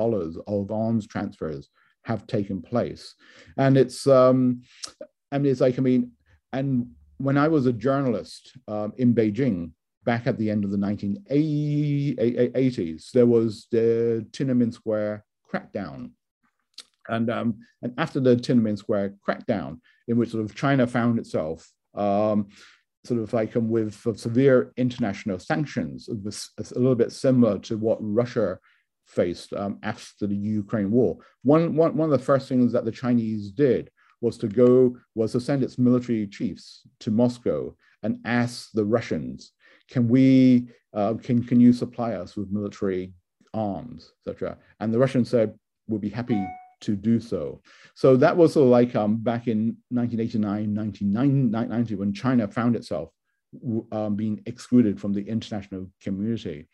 of 0.48 0.72
arms 0.72 1.08
transfers 1.08 1.70
have 2.04 2.28
taken 2.28 2.62
place. 2.62 3.16
And 3.58 3.78
it's, 3.78 4.08
um, 4.08 4.62
I 5.32 5.40
mean, 5.40 5.52
it's 5.52 5.62
like, 5.62 5.78
I 5.78 5.82
mean, 5.82 6.12
and 6.54 6.88
when 7.18 7.38
I 7.38 7.48
was 7.48 7.66
a 7.66 7.74
journalist 7.74 8.58
um, 8.68 8.94
in 8.98 9.14
Beijing, 9.14 9.72
back 10.04 10.28
at 10.28 10.38
the 10.38 10.50
end 10.50 10.64
of 10.64 10.72
the 10.72 10.78
1980s, 10.78 13.12
there 13.12 13.26
was 13.26 13.68
the 13.72 14.26
Tiananmen 14.32 14.74
Square 14.74 15.26
crackdown. 15.52 16.12
And, 17.08 17.30
um, 17.30 17.60
and 17.82 17.94
after 17.98 18.20
the 18.20 18.36
Tiananmen 18.36 18.78
Square 18.78 19.16
crackdown, 19.28 19.80
in 20.08 20.18
which 20.18 20.32
sort 20.32 20.46
of 20.46 20.56
China 20.56 20.88
found 20.88 21.20
itself 21.20 21.70
um, 21.96 22.50
sort 23.04 23.22
of 23.22 23.34
like 23.34 23.56
um, 23.56 23.70
with 23.70 23.96
severe 24.18 24.72
international 24.78 25.40
sanctions, 25.40 26.08
it 26.08 26.24
was 26.24 26.50
a 26.58 26.80
little 26.80 26.96
bit 26.96 27.12
similar 27.12 27.60
to 27.60 27.78
what 27.78 27.98
Russia 28.02 28.60
faced 29.08 29.54
um, 29.54 29.80
after 29.84 30.28
the 30.28 30.36
Ukraine 30.36 30.92
war. 30.92 31.18
One, 31.44 31.76
one, 31.76 31.98
one 31.98 32.12
of 32.12 32.18
the 32.18 32.26
first 32.26 32.48
things 32.48 32.72
that 32.74 32.86
the 32.86 32.92
Chinese 32.92 33.52
did 33.52 33.90
was 34.22 34.38
to 34.38 34.48
go, 34.48 34.98
was 35.16 35.34
to 35.34 35.40
send 35.40 35.64
its 35.64 35.78
military 35.78 36.28
chiefs 36.28 36.88
to 37.00 37.12
Moscow 37.12 37.76
and 38.04 38.20
ask 38.26 38.72
the 38.72 38.86
Russians 38.86 39.52
can 39.92 40.08
we, 40.08 40.68
uh, 40.94 41.14
can, 41.22 41.44
can 41.44 41.60
you 41.60 41.74
supply 41.74 42.14
us 42.14 42.36
with 42.36 42.52
military 42.52 43.14
arms, 43.54 44.14
etc.? 44.26 44.58
And 44.80 44.94
the 44.94 45.00
Russians 45.00 45.30
said, 45.30 45.54
we'll 45.88 46.00
be 46.00 46.10
happy 46.10 46.44
to 46.82 46.96
do 46.96 47.20
so. 47.20 47.62
So 47.94 48.16
that 48.18 48.36
was 48.36 48.54
sort 48.54 48.66
of 48.66 48.72
like 48.72 48.96
um, 48.96 49.18
back 49.18 49.48
in 49.48 49.78
1989, 49.90 50.74
1990, 50.74 51.96
when 51.96 52.14
China 52.14 52.48
found 52.48 52.76
itself 52.76 53.10
um, 53.92 54.16
being 54.16 54.42
excluded 54.46 55.00
from 55.00 55.14
the 55.14 55.28
international 55.28 55.88
community. 56.02 56.68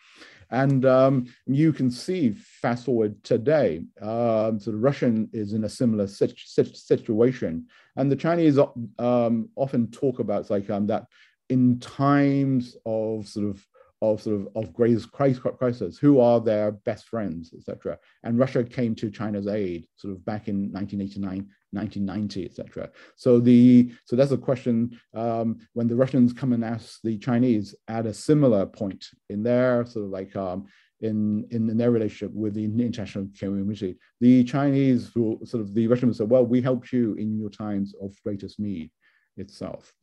And 0.50 0.86
um, 0.86 1.26
you 1.46 1.74
can 1.74 1.92
see, 1.92 2.32
fast 2.32 2.86
forward 2.86 3.22
today, 3.24 3.82
uh, 4.02 4.54
so 4.58 4.72
the 4.72 4.78
Russian 4.78 5.30
is 5.34 5.54
in 5.54 5.66
a 5.66 5.70
similar 5.70 6.08
situation. 6.08 7.68
And 7.98 8.12
the 8.12 8.16
Chinese 8.16 8.58
um, 9.00 9.50
often 9.56 9.92
talk 9.92 10.20
about 10.20 10.50
like 10.50 10.70
um, 10.70 10.88
that 10.88 11.06
in 11.50 11.80
times 11.80 12.76
of 12.86 13.28
sort 13.28 13.48
of 13.48 13.66
of 14.02 14.22
sort 14.22 14.36
of 14.36 14.48
of 14.56 14.74
greatest 14.74 15.12
crisis, 15.12 15.98
who 15.98 16.20
are 16.20 16.40
their 16.40 16.72
best 16.72 17.08
friends, 17.08 17.54
etc. 17.58 17.98
And 18.24 18.38
Russia 18.38 18.64
came 18.64 18.94
to 18.96 19.10
China's 19.10 19.48
aid 19.48 19.88
sort 19.96 20.14
of 20.14 20.24
back 20.24 20.48
in 20.48 20.72
1989, 20.72 21.48
1990, 21.72 22.46
etc. 22.46 22.90
So 23.16 23.40
the 23.40 23.92
so 24.06 24.16
that's 24.16 24.32
a 24.32 24.38
question 24.38 25.00
um, 25.16 25.58
when 25.74 25.88
the 25.88 25.96
Russians 25.96 26.32
come 26.32 26.54
and 26.54 26.64
ask 26.64 27.02
the 27.04 27.18
Chinese 27.18 27.74
at 27.88 28.06
a 28.06 28.14
similar 28.14 28.66
point 28.66 29.04
in 29.30 29.42
their 29.42 29.86
sort 29.86 30.06
of 30.06 30.12
like 30.12 30.36
um, 30.36 30.68
in, 31.02 31.46
in, 31.52 31.70
in 31.70 31.78
their 31.78 31.92
relationship 31.92 32.34
with 32.34 32.54
the 32.54 32.66
international 32.66 33.28
community, 33.38 33.98
the 34.20 34.44
Chinese 34.44 35.14
will 35.16 35.40
sort 35.46 35.62
of 35.62 35.74
the 35.74 35.88
Russians 35.88 36.18
say, 36.18 36.24
well, 36.24 36.46
we 36.46 36.62
helped 36.62 36.92
you 36.92 37.14
in 37.16 37.38
your 37.38 37.50
times 37.50 37.94
of 38.02 38.16
greatest 38.24 38.60
need 38.60 38.92
itself. 39.38 39.94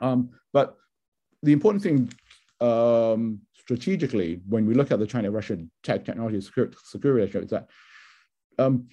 Um, 0.00 0.30
but 0.52 0.76
the 1.42 1.52
important 1.52 1.82
thing 1.82 2.10
um, 2.60 3.40
strategically, 3.54 4.40
when 4.48 4.66
we 4.66 4.74
look 4.74 4.90
at 4.90 4.98
the 4.98 5.06
China-Russian 5.06 5.70
tech 5.82 6.04
technology 6.04 6.40
security, 6.40 6.76
security 6.84 7.38
is 7.38 7.50
that 7.50 7.68
um, 8.58 8.88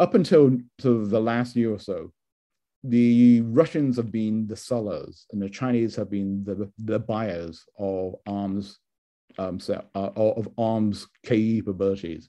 up 0.00 0.14
until 0.14 0.58
sort 0.80 0.96
of 0.96 1.10
the 1.10 1.20
last 1.20 1.56
year 1.56 1.72
or 1.72 1.78
so, 1.78 2.12
the 2.84 3.40
Russians 3.42 3.96
have 3.96 4.12
been 4.12 4.46
the 4.46 4.56
sellers 4.56 5.26
and 5.32 5.42
the 5.42 5.48
Chinese 5.48 5.96
have 5.96 6.10
been 6.10 6.44
the, 6.44 6.70
the 6.78 6.98
buyers 6.98 7.64
of 7.78 8.14
arms 8.26 8.78
um, 9.38 9.58
uh, 9.68 10.10
of 10.16 10.48
arms 10.58 11.06
capabilities. 11.24 12.28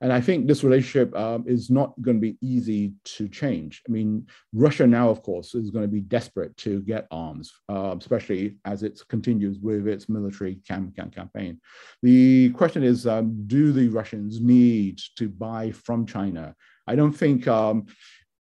And 0.00 0.12
I 0.12 0.20
think 0.20 0.46
this 0.46 0.62
relationship 0.62 1.16
um, 1.16 1.44
is 1.46 1.70
not 1.70 2.00
going 2.00 2.18
to 2.18 2.20
be 2.20 2.38
easy 2.40 2.92
to 3.16 3.28
change. 3.28 3.82
I 3.88 3.90
mean, 3.90 4.26
Russia 4.52 4.86
now, 4.86 5.08
of 5.08 5.22
course, 5.22 5.54
is 5.56 5.70
going 5.70 5.84
to 5.84 5.90
be 5.90 6.00
desperate 6.00 6.56
to 6.58 6.82
get 6.82 7.08
arms, 7.10 7.52
uh, 7.68 7.96
especially 7.98 8.58
as 8.64 8.84
it 8.84 9.00
continues 9.08 9.58
with 9.58 9.88
its 9.88 10.08
military 10.08 10.60
cam 10.66 10.92
cam 10.94 11.10
campaign. 11.10 11.60
The 12.02 12.50
question 12.50 12.84
is, 12.84 13.06
um, 13.08 13.44
do 13.48 13.72
the 13.72 13.88
Russians 13.88 14.40
need 14.40 15.00
to 15.16 15.28
buy 15.28 15.72
from 15.72 16.06
China? 16.06 16.54
I 16.86 16.94
don't 16.94 17.12
think 17.12 17.48
um, 17.48 17.86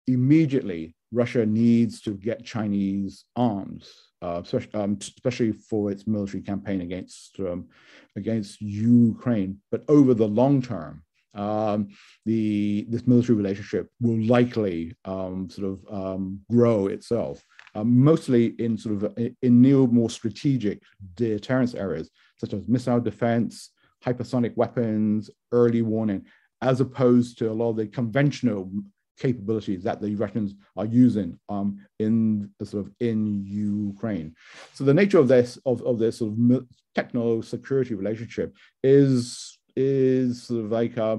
immediately 0.07 0.95
Russia 1.11 1.45
needs 1.45 2.01
to 2.01 2.13
get 2.13 2.45
Chinese 2.45 3.25
arms 3.35 3.91
uh, 4.21 4.41
especially, 4.43 4.73
um, 4.73 4.97
especially, 4.99 5.51
for 5.51 5.91
its 5.91 6.07
military 6.07 6.41
campaign 6.41 6.81
against 6.81 7.39
um, 7.39 7.67
against 8.15 8.61
Ukraine. 8.61 9.59
But 9.71 9.83
over 9.87 10.13
the 10.13 10.27
long 10.27 10.61
term, 10.61 11.03
um, 11.33 11.89
the 12.25 12.85
this 12.89 13.07
military 13.07 13.37
relationship 13.37 13.89
will 14.01 14.21
likely 14.25 14.95
um, 15.05 15.49
sort 15.49 15.73
of 15.73 15.93
um, 15.93 16.41
grow 16.51 16.87
itself, 16.87 17.43
um, 17.75 17.97
mostly 17.99 18.47
in 18.59 18.77
sort 18.77 19.03
of 19.03 19.17
in 19.41 19.61
new, 19.61 19.87
more 19.87 20.09
strategic 20.09 20.81
deterrence 21.15 21.75
areas 21.75 22.09
such 22.37 22.53
as 22.53 22.67
missile 22.67 23.01
defense, 23.01 23.71
hypersonic 24.05 24.55
weapons, 24.55 25.29
early 25.51 25.81
warning, 25.81 26.25
as 26.61 26.81
opposed 26.81 27.37
to 27.37 27.51
a 27.51 27.53
lot 27.53 27.71
of 27.71 27.77
the 27.77 27.87
conventional 27.87 28.71
capabilities 29.19 29.83
that 29.83 30.01
the 30.01 30.15
Russians 30.15 30.55
are 30.77 30.85
using 30.85 31.37
um, 31.49 31.79
in 31.99 32.49
sort 32.63 32.85
of 32.85 32.93
in 32.99 33.43
Ukraine. 33.45 34.33
So 34.73 34.83
the 34.83 34.93
nature 34.93 35.19
of 35.19 35.27
this 35.27 35.57
of, 35.65 35.81
of 35.83 35.99
this 35.99 36.19
sort 36.19 36.33
of 36.33 36.65
techno 36.95 37.41
security 37.41 37.93
relationship 37.93 38.55
is 38.83 39.59
is 39.75 40.43
sort 40.43 40.65
of 40.65 40.71
like 40.71 40.97
uh, 40.97 41.17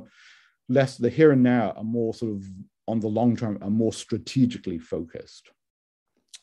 less 0.68 0.96
the 0.96 1.10
here 1.10 1.32
and 1.32 1.42
now 1.42 1.72
are 1.76 1.84
more 1.84 2.12
sort 2.14 2.32
of 2.32 2.44
on 2.88 3.00
the 3.00 3.06
long 3.06 3.36
term 3.36 3.58
are 3.62 3.70
more 3.70 3.92
strategically 3.92 4.78
focused. 4.78 5.50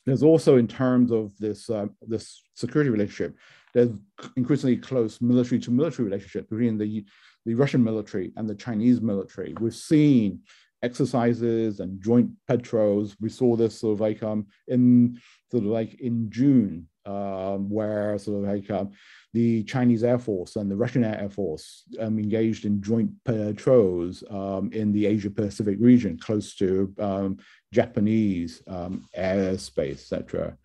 There's 0.05 0.23
also 0.23 0.55
in 0.57 0.67
terms 0.67 1.11
of 1.11 1.37
this 1.37 1.69
uh, 1.69 1.87
this 2.01 2.43
security 2.53 2.89
relationship, 2.89 3.35
there's 3.73 3.89
increasingly 4.37 4.77
close 4.77 5.19
military 5.21 5.59
to 5.61 5.71
military 5.71 6.05
relationship 6.05 6.49
between 6.49 6.77
the 6.77 7.05
the 7.45 7.55
Russian 7.55 7.83
military 7.83 8.31
and 8.35 8.47
the 8.47 8.55
Chinese 8.55 9.01
military. 9.01 9.53
We've 9.59 9.73
seen 9.73 10.41
exercises 10.83 11.79
and 11.79 12.01
joint 12.01 12.29
patrols. 12.47 13.15
We 13.19 13.29
saw 13.29 13.55
this 13.55 13.79
sort 13.79 13.93
of 13.93 13.99
like 14.01 14.23
um, 14.23 14.47
in 14.67 15.19
sort 15.51 15.63
of 15.63 15.69
like 15.69 15.99
in 15.99 16.29
June, 16.29 16.87
um, 17.05 17.69
where 17.69 18.17
sort 18.17 18.43
of 18.43 18.49
like 18.53 18.69
um, 18.69 18.91
the 19.33 19.63
Chinese 19.63 20.03
Air 20.03 20.19
Force 20.19 20.55
and 20.55 20.69
the 20.69 20.75
Russian 20.75 21.03
Air 21.03 21.29
Force 21.29 21.83
um, 21.99 22.19
engaged 22.19 22.65
in 22.65 22.81
joint 22.81 23.11
patrols 23.25 24.23
um, 24.29 24.71
in 24.73 24.91
the 24.91 25.05
Asia 25.05 25.29
Pacific 25.29 25.77
region, 25.79 26.17
close 26.19 26.55
to 26.55 26.93
um, 26.99 27.37
Japanese 27.73 28.61
um, 28.67 29.05
airspace, 29.17 30.11
etc. 30.11 30.57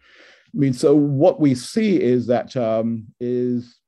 I 0.55 0.59
mean, 0.59 0.73
so 0.75 0.95
what 0.95 1.41
we 1.41 1.55
see 1.55 2.01
is 2.01 2.27
that 2.27 2.55
is 3.21 3.79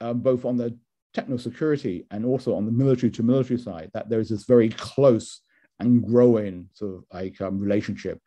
both 0.00 0.44
on 0.44 0.56
the 0.56 0.78
techno 1.16 1.38
security 1.38 2.06
and 2.10 2.26
also 2.26 2.54
on 2.54 2.66
the 2.66 2.70
military 2.70 3.10
to 3.10 3.22
military 3.22 3.58
side 3.58 3.90
that 3.94 4.08
there's 4.10 4.28
this 4.28 4.44
very 4.44 4.68
close 4.68 5.40
and 5.80 6.04
growing 6.04 6.68
sort 6.72 6.96
of 6.96 7.04
like 7.12 7.40
um, 7.40 7.58
relationship. 7.58 8.20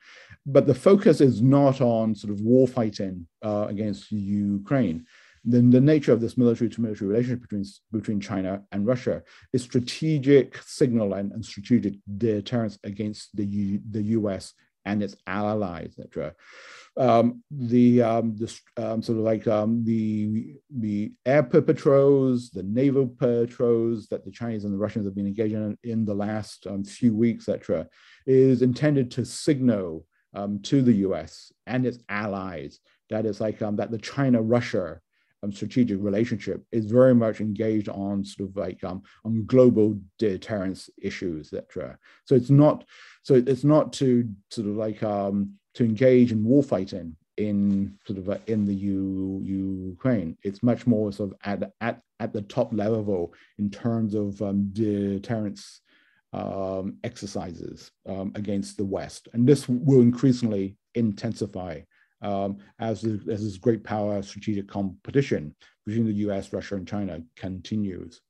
But 0.46 0.68
the 0.68 0.76
focus 0.76 1.22
is 1.22 1.42
not 1.42 1.82
on 1.82 2.16
sort 2.16 2.34
of 2.34 2.42
war 2.42 2.68
fighting 2.68 3.28
uh, 3.44 3.68
against 3.70 4.12
Ukraine. 4.12 5.06
The, 5.46 5.62
the 5.62 5.82
nature 5.82 6.12
of 6.12 6.22
this 6.22 6.38
military 6.38 6.70
to 6.70 6.82
military 6.82 7.10
relationship 7.10 7.42
between, 7.42 7.66
between 7.92 8.20
China 8.20 8.62
and 8.72 8.86
Russia 8.86 9.24
is 9.54 9.64
strategic 9.64 10.62
signal 10.64 11.14
and, 11.14 11.32
and 11.32 11.44
strategic 11.44 11.96
deterrence 12.18 12.78
against 12.84 13.36
the, 13.36 13.46
U, 13.46 13.80
the 13.90 14.02
US 14.02 14.54
and 14.90 15.04
its 15.04 15.16
allies, 15.28 15.96
etc 16.00 16.34
um, 17.00 17.44
the, 17.50 18.02
um, 18.02 18.36
the 18.36 18.60
um, 18.78 19.02
sort 19.02 19.20
of 19.20 19.24
like 19.24 19.48
um, 19.48 19.84
the 19.86 20.56
the 20.70 21.14
air 21.26 21.44
patrols, 21.44 22.50
the 22.50 22.64
naval 22.64 23.08
patrols 23.08 24.08
that 24.08 24.26
the 24.26 24.32
Chinese 24.32 24.66
and 24.66 24.74
the 24.74 24.78
Russians 24.78 25.06
have 25.06 25.16
been 25.16 25.28
engaging 25.28 25.78
in 25.84 25.92
in 25.92 26.06
the 26.06 26.14
last 26.14 26.68
um, 26.68 26.84
few 26.84 27.16
weeks, 27.16 27.48
etc., 27.48 27.88
is 28.26 28.62
intended 28.62 29.12
to 29.12 29.26
signal 29.26 30.06
um, 30.34 30.60
to 30.64 30.82
the 30.82 30.94
U.S. 31.08 31.54
and 31.68 31.86
its 31.86 32.00
allies 32.10 32.80
that 33.10 33.26
it's 33.26 33.42
like 33.42 33.60
that 33.60 33.92
the 33.92 33.98
China-Russia 33.98 35.00
um, 35.44 35.52
strategic 35.52 35.98
relationship 36.02 36.64
is 36.72 36.86
very 36.86 37.16
much 37.16 37.40
engaged 37.42 37.90
on 37.90 38.24
sort 38.26 38.50
of 38.50 38.58
like 38.58 38.84
um, 38.84 39.04
on 39.26 39.46
global 39.46 40.00
deterrence 40.18 40.90
issues, 41.02 41.54
etc. 41.54 41.98
So 42.26 42.36
it's 42.36 42.50
not 42.50 42.86
so 43.24 43.36
it's 43.36 43.64
not 43.64 43.94
to 43.94 44.28
sort 44.52 44.68
of 44.68 44.76
like 44.76 45.02
um, 45.04 45.54
to 45.76 45.84
engage 45.84 46.32
in 46.32 46.44
warfighting 46.44 47.14
in 47.38 47.98
sort 48.06 48.20
of 48.20 48.30
uh, 48.30 48.38
in 48.48 48.66
the 48.66 48.76
U, 48.76 49.42
Ukraine. 49.44 50.38
It's 50.44 50.62
much 50.62 50.86
more 50.86 51.12
sort 51.14 51.32
of 51.32 51.38
at, 51.44 51.72
at, 51.80 52.02
at 52.20 52.34
the 52.34 52.42
top 52.44 52.74
level 52.74 53.34
in 53.58 53.70
terms 53.70 54.14
of 54.14 54.42
um, 54.42 54.70
deterrence 54.74 55.82
um, 56.34 56.98
exercises 57.04 57.92
um, 58.06 58.34
against 58.36 58.78
the 58.78 58.86
West. 58.86 59.30
And 59.34 59.48
this 59.48 59.68
will 59.70 60.02
increasingly 60.02 60.76
intensify 60.96 61.80
um, 62.22 62.58
as, 62.80 63.04
as 63.04 63.44
this 63.44 63.58
great 63.58 63.84
power 63.84 64.22
strategic 64.22 64.68
competition 64.68 65.56
between 65.86 66.06
the 66.06 66.14
US, 66.30 66.52
Russia, 66.54 66.76
and 66.76 66.88
China 66.88 67.22
continues. 67.36 68.22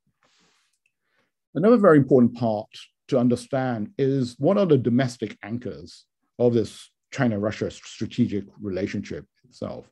Another 1.56 1.78
very 1.78 1.98
important 1.98 2.36
part 2.36 2.70
to 3.08 3.18
understand 3.18 3.90
is 3.98 4.36
what 4.38 4.58
are 4.58 4.66
the 4.66 4.78
domestic 4.78 5.38
anchors 5.44 6.06
of 6.38 6.54
this 6.54 6.90
China-Russia 7.12 7.72
strategic 7.72 8.46
relationship 8.62 9.26
itself. 9.44 9.90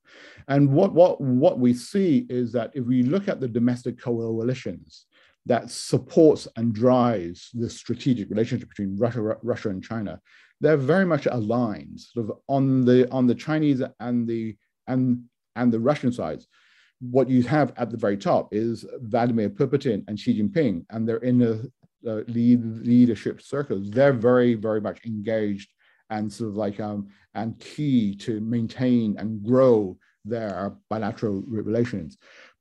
And 0.48 0.72
what, 0.72 0.94
what, 0.94 1.20
what 1.20 1.60
we 1.60 1.74
see 1.74 2.28
is 2.30 2.52
that 2.54 2.72
if 2.76 2.86
we 2.86 3.04
look 3.04 3.28
at 3.28 3.40
the 3.40 3.48
domestic 3.48 4.00
coalitions 4.00 5.08
that 5.48 5.72
supports 5.72 6.48
and 6.58 6.74
drives 6.74 7.50
this 7.54 7.76
strategic 7.76 8.30
relationship 8.30 8.70
between 8.70 8.98
Russia, 8.98 9.38
Russia 9.42 9.70
and 9.70 9.84
China, 9.84 10.20
they're 10.62 10.78
very 10.78 11.06
much 11.06 11.26
aligned 11.28 12.00
sort 12.00 12.30
of 12.30 12.38
on 12.48 12.86
the, 12.86 13.10
on 13.12 13.28
the 13.28 13.36
Chinese 13.36 13.82
and 14.00 14.28
the, 14.28 14.56
and, 14.88 15.24
and 15.56 15.72
the 15.72 15.80
Russian 15.80 16.12
sides. 16.12 16.48
What 17.00 17.30
you 17.30 17.44
have 17.44 17.74
at 17.78 17.92
the 17.92 17.98
very 17.98 18.18
top 18.18 18.54
is 18.54 18.86
Vladimir 19.02 19.50
Putin 19.50 20.04
and 20.08 20.20
Xi 20.20 20.42
Jinping, 20.42 20.86
and 20.90 21.08
they're 21.08 21.18
in 21.18 21.38
the 21.38 21.72
uh, 22.08 22.22
lead 22.28 22.64
leadership 22.86 23.42
circles. 23.42 23.92
They're 23.92 24.14
very, 24.14 24.56
very 24.56 24.82
much 24.82 25.06
engaged 25.06 25.70
and 26.10 26.32
sort 26.32 26.50
of 26.50 26.56
like 26.56 26.80
um, 26.80 27.08
and 27.36 27.60
key 27.60 28.16
to 28.16 28.40
maintain 28.40 29.18
and 29.18 29.44
grow 29.44 29.98
their 30.26 30.76
bilateral 30.90 31.44
relations. 31.48 32.18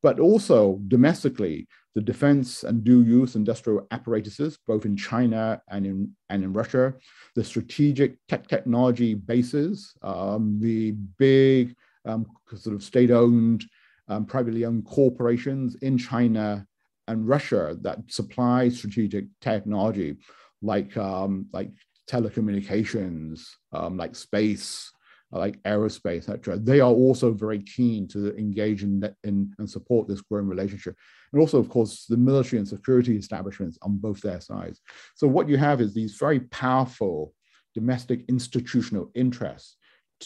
But 0.07 0.21
also 0.21 0.81
domestically, 0.87 1.67
the 1.97 2.01
defense 2.01 2.63
and 2.63 2.85
dual 2.85 3.05
use 3.05 3.35
industrial 3.35 3.89
apparatuses, 3.91 4.57
both 4.65 4.85
in 4.85 4.97
China 4.97 5.61
and 5.69 5.85
in, 5.85 6.15
and 6.31 6.45
in 6.45 6.53
Russia, 6.53 6.95
the 7.35 7.43
strategic 7.43 8.25
tech 8.29 8.47
technology 8.47 9.15
bases, 9.15 9.97
um, 10.03 10.61
the 10.61 10.93
big 11.19 11.75
um, 12.05 12.25
sort 12.55 12.77
of 12.77 12.85
state 12.85 13.11
owned, 13.11 13.65
um, 14.07 14.27
privately 14.27 14.65
owned 14.65 14.85
corporations 14.87 15.75
in 15.83 15.99
China 15.99 16.65
and 17.09 17.27
Russia 17.27 17.77
that 17.81 17.99
supply 18.07 18.69
strategic 18.69 19.25
technology 19.41 20.19
like, 20.63 20.97
um, 20.97 21.47
like 21.53 21.73
telecommunications, 22.09 23.41
um, 23.73 23.97
like 23.97 24.15
space, 24.15 24.93
like 25.33 25.63
aerospace, 25.63 26.29
etc. 26.29 26.57
They 26.57 26.81
are 26.81 26.91
also 26.91 27.33
very 27.33 27.61
keen 27.61 28.07
to 28.09 28.37
engage 28.37 28.83
in, 28.83 29.03
in 29.25 29.53
and 29.59 29.69
support 29.69 30.09
this 30.09 30.21
growing 30.21 30.47
relationship. 30.47 30.97
And 31.33 31.41
also, 31.41 31.59
of 31.59 31.69
course, 31.69 32.07
the 32.07 32.17
military 32.17 32.59
and 32.59 32.69
security 32.69 33.17
establishments 33.17 33.79
on 33.83 33.99
both 33.99 34.21
their 34.21 34.41
sides. 34.41 34.81
So 35.15 35.27
what 35.27 35.49
you 35.49 35.57
have 35.57 35.81
is 35.81 35.95
these 35.95 36.17
very 36.17 36.41
powerful 36.41 37.35
domestic 37.75 38.25
institutional 38.29 39.11
interests 39.15 39.77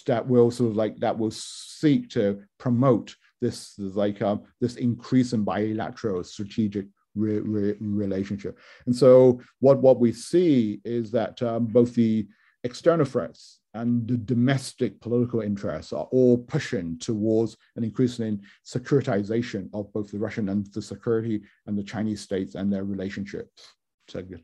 that 0.07 0.27
will 0.27 0.51
sort 0.51 0.71
of 0.71 0.77
like 0.77 0.97
that 0.99 1.19
will 1.19 1.33
seek 1.33 2.11
to 2.11 2.41
promote 2.59 3.17
this 3.41 3.75
like 3.79 4.23
um, 4.23 4.43
this 4.61 4.77
increase 4.77 5.33
in 5.33 5.43
bilateral 5.43 6.23
strategic 6.23 6.87
re, 7.15 7.41
re, 7.41 7.75
relationship. 7.81 8.59
And 8.87 8.95
so 8.95 9.41
what, 9.61 9.79
what 9.79 9.99
we 9.99 10.13
see 10.13 10.81
is 10.85 11.11
that 11.13 11.43
um, 11.43 11.67
both 11.67 11.95
the 11.95 12.29
external 12.65 13.07
threats 13.07 13.60
and 13.75 14.07
the 14.07 14.17
domestic 14.17 15.01
political 15.01 15.41
interests 15.41 15.93
are 15.93 16.09
all 16.11 16.39
pushing 16.39 16.99
towards 16.99 17.57
an 17.77 17.85
increasing 17.85 18.43
securitization 18.67 19.69
of 19.73 19.93
both 19.93 20.11
the 20.11 20.19
Russian 20.19 20.49
and 20.49 20.67
the 20.73 20.83
security 20.83 21.43
and 21.67 21.79
the 21.79 21.83
Chinese 21.83 22.21
states 22.21 22.55
and 22.55 22.73
their 22.73 22.85
relationships 22.85 23.75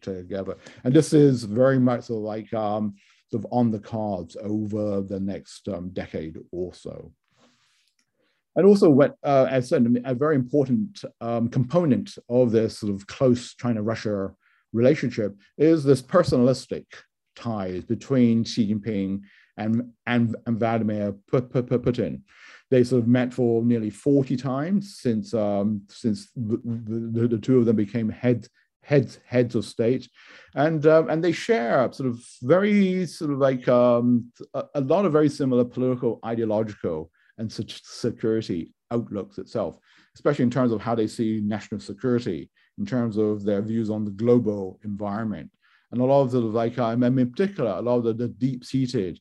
together. 0.00 0.56
And 0.84 0.94
this 0.94 1.12
is 1.12 1.42
very 1.42 1.78
much 1.78 2.04
sort 2.04 2.18
of 2.18 2.24
like 2.24 2.54
um, 2.54 2.94
sort 3.30 3.44
of 3.44 3.52
on 3.52 3.70
the 3.70 3.80
cards 3.80 4.36
over 4.40 5.02
the 5.02 5.18
next 5.18 5.68
um, 5.68 5.90
decade 5.90 6.38
or 6.52 6.72
so. 6.72 7.12
And 8.54 8.64
also, 8.64 8.88
what, 8.88 9.16
uh, 9.22 9.46
as 9.50 9.68
said, 9.68 10.02
a 10.06 10.14
very 10.14 10.34
important 10.34 11.04
um, 11.20 11.48
component 11.48 12.16
of 12.30 12.52
this 12.52 12.78
sort 12.78 12.94
of 12.94 13.06
close 13.06 13.54
China-Russia 13.54 14.34
relationship 14.72 15.34
is 15.58 15.84
this 15.84 16.00
personalistic 16.00 16.86
ties 17.36 17.84
between 17.84 18.44
Xi 18.44 18.74
Jinping 18.74 19.20
and, 19.56 19.92
and, 20.06 20.34
and 20.46 20.58
Vladimir 20.58 21.12
Putin. 21.30 22.22
They 22.70 22.82
sort 22.82 23.02
of 23.02 23.08
met 23.08 23.32
for 23.32 23.62
nearly 23.62 23.90
40 23.90 24.36
times 24.36 24.98
since, 24.98 25.32
um, 25.34 25.82
since 25.88 26.30
the, 26.34 26.60
the, 26.64 27.28
the, 27.28 27.38
two 27.38 27.58
of 27.58 27.66
them 27.66 27.76
became 27.76 28.08
heads 28.08 28.48
heads 28.86 29.18
heads 29.26 29.56
of 29.56 29.64
state, 29.64 30.08
and 30.54 30.86
um, 30.86 31.10
and 31.10 31.22
they 31.22 31.32
share 31.32 31.92
sort 31.92 32.08
of 32.08 32.24
very 32.42 33.04
sort 33.06 33.32
of 33.32 33.38
like 33.38 33.66
um, 33.66 34.30
a, 34.54 34.64
a, 34.76 34.80
lot 34.80 35.04
of 35.04 35.12
very 35.12 35.28
similar 35.28 35.64
political 35.64 36.20
ideological 36.24 37.10
and 37.38 37.50
such 37.50 37.82
security 37.82 38.72
outlooks 38.92 39.38
itself, 39.38 39.78
especially 40.14 40.44
in 40.44 40.50
terms 40.50 40.70
of 40.70 40.80
how 40.80 40.94
they 40.94 41.08
see 41.08 41.40
national 41.42 41.80
security, 41.80 42.48
in 42.78 42.86
terms 42.86 43.16
of 43.16 43.44
their 43.44 43.60
views 43.60 43.90
on 43.90 44.04
the 44.04 44.10
global 44.12 44.78
environment. 44.84 45.50
And 45.92 46.00
a 46.00 46.04
lot 46.04 46.22
of 46.22 46.30
the, 46.32 46.40
like, 46.40 46.78
I 46.78 46.94
mean, 46.96 47.18
in 47.18 47.30
particular, 47.30 47.70
a 47.70 47.80
lot 47.80 47.98
of 47.98 48.04
the, 48.04 48.12
the 48.14 48.28
deep 48.28 48.64
seated 48.64 49.20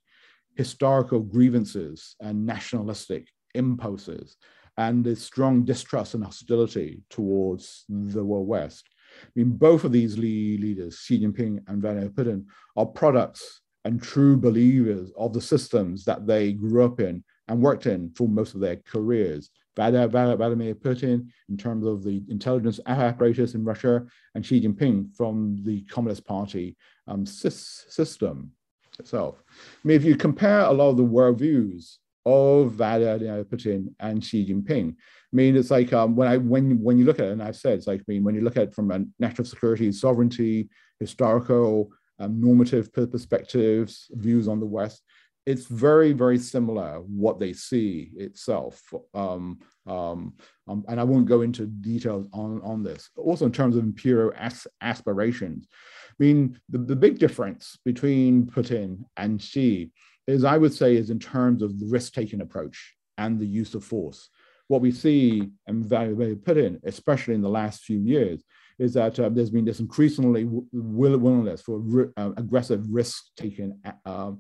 historical 0.56 1.20
grievances 1.20 2.16
and 2.20 2.46
nationalistic 2.46 3.28
impulses 3.54 4.38
and 4.78 5.04
the 5.04 5.16
strong 5.16 5.64
distrust 5.64 6.14
and 6.14 6.24
hostility 6.24 7.02
towards 7.10 7.86
the 7.88 8.24
world 8.24 8.48
West. 8.48 8.90
I 9.24 9.28
mean, 9.36 9.52
both 9.52 9.84
of 9.84 9.92
these 9.92 10.18
leaders, 10.18 10.98
Xi 10.98 11.22
Jinping 11.22 11.64
and 11.68 11.82
Vladimir 11.82 12.10
Putin, 12.10 12.46
are 12.76 12.86
products 12.86 13.62
and 13.86 14.02
true 14.02 14.36
believers 14.36 15.12
of 15.18 15.32
the 15.34 15.42
systems 15.42 16.04
that 16.06 16.26
they 16.28 16.54
grew 16.54 16.84
up 16.84 17.00
in 17.00 17.24
and 17.48 17.62
worked 17.62 17.86
in 17.86 18.12
for 18.16 18.28
most 18.28 18.56
of 18.56 18.62
their 18.62 18.78
careers. 18.78 19.52
Vladimir 19.76 20.76
Putin, 20.76 21.28
in 21.50 21.58
terms 21.58 21.86
of 21.86 22.04
the 22.04 22.24
intelligence 22.30 22.80
apparatus 22.86 23.56
in 23.56 23.64
Russia, 23.64 24.06
and 24.34 24.46
Xi 24.46 24.62
Jinping 24.62 25.16
from 25.16 25.58
the 25.64 25.82
Communist 25.84 26.26
Party 26.26 26.76
um, 27.08 27.26
system 27.26 28.52
itself. 29.00 29.44
I 29.50 29.88
mean, 29.88 29.98
if 29.98 30.06
you 30.06 30.16
compare 30.16 30.62
a 30.62 30.72
lot 30.72 30.90
of 30.90 30.98
the 30.98 31.04
worldviews 31.04 31.98
of 32.26 32.74
Vladimir 32.74 33.44
Putin 33.44 33.94
and 34.00 34.24
Xi 34.24 34.46
Jinping, 34.46 34.92
I 34.92 35.36
mean, 35.36 35.58
it's 35.58 35.72
like 35.72 35.92
um, 35.92 36.16
when 36.16 36.28
I 36.28 36.38
when 36.38 36.82
when 36.82 36.98
you 36.98 37.06
look 37.06 37.20
at 37.20 37.26
it, 37.26 37.32
and 37.34 37.44
I've 37.44 37.58
said 37.58 37.74
it's 37.74 37.88
like 37.88 38.00
I 38.00 38.04
mean, 38.08 38.24
when 38.24 38.36
you 38.36 38.42
look 38.42 38.58
at 38.58 38.70
it 38.70 38.76
from 38.76 38.92
a 38.92 39.04
national 39.20 39.46
security, 39.46 39.92
sovereignty, 39.92 40.70
historical, 41.00 41.92
um, 42.20 42.40
normative 42.40 42.94
perspectives, 42.94 44.08
views 44.12 44.48
on 44.48 44.60
the 44.60 44.66
West, 44.66 45.02
it's 45.46 45.66
very, 45.68 46.12
very 46.12 46.38
similar 46.38 47.02
what 47.02 47.40
they 47.40 47.54
see 47.54 48.12
itself. 48.16 48.82
Um, 49.14 49.60
um, 49.86 50.34
um, 50.68 50.84
and 50.88 51.00
I 51.00 51.04
won't 51.04 51.28
go 51.28 51.42
into 51.42 51.68
details 51.68 52.28
on, 52.34 52.62
on 52.64 52.84
this. 52.84 53.10
Also, 53.16 53.46
in 53.46 53.52
terms 53.52 53.76
of 53.76 53.84
imperial 53.84 54.34
as 54.36 54.66
aspirations, 54.82 55.68
I 56.10 56.16
mean, 56.20 56.60
the, 56.70 56.80
the 56.80 56.96
big 56.96 57.20
difference 57.20 57.78
between 57.86 58.46
Putin 58.48 59.04
and 59.18 59.42
Xi 59.42 59.92
is, 60.26 60.44
I 60.44 60.58
would 60.58 60.74
say, 60.74 60.96
is 60.96 61.12
in 61.12 61.20
terms 61.20 61.62
of 61.62 61.80
the 61.80 61.86
risk-taking 61.88 62.42
approach 62.42 62.96
and 63.18 63.40
the 63.40 63.46
use 63.46 63.76
of 63.76 63.84
force. 63.84 64.30
What 64.68 64.82
we 64.82 64.92
see 64.92 65.50
and 65.68 65.86
Vladimir 65.86 66.36
Putin, 66.36 66.80
especially 66.86 67.36
in 67.36 67.42
the 67.42 67.50
last 67.50 67.84
few 67.84 68.00
years, 68.00 68.44
is 68.80 68.94
that 68.96 69.20
uh, 69.20 69.30
there's 69.30 69.52
been 69.52 69.66
this 69.66 69.80
increasingly 69.80 70.50
willingness 70.74 71.62
for 71.62 72.12
uh, 72.18 72.32
aggressive 72.36 72.84
risk-taking 72.90 73.80
uh, 74.06 74.32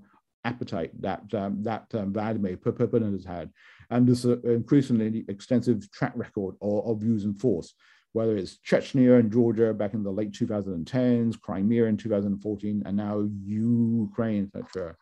appetite 0.45 0.91
that 1.01 1.33
um, 1.33 1.61
that 1.63 1.87
um, 1.93 2.13
Vladimir 2.13 2.55
Putin 2.55 3.11
has 3.11 3.25
had, 3.25 3.49
and 3.89 4.07
this 4.07 4.23
increasingly 4.23 5.25
extensive 5.27 5.91
track 5.91 6.13
record 6.15 6.55
of, 6.61 6.85
of 6.85 7.03
using 7.03 7.33
force, 7.33 7.73
whether 8.13 8.37
it's 8.37 8.59
Chechnya 8.65 9.19
and 9.19 9.31
Georgia 9.31 9.73
back 9.73 9.93
in 9.93 10.03
the 10.03 10.11
late 10.11 10.31
2010s, 10.31 11.41
Crimea 11.41 11.85
in 11.85 11.97
2014, 11.97 12.83
and 12.85 12.95
now 12.95 13.27
Ukraine, 13.43 14.49
etc. 14.55 14.95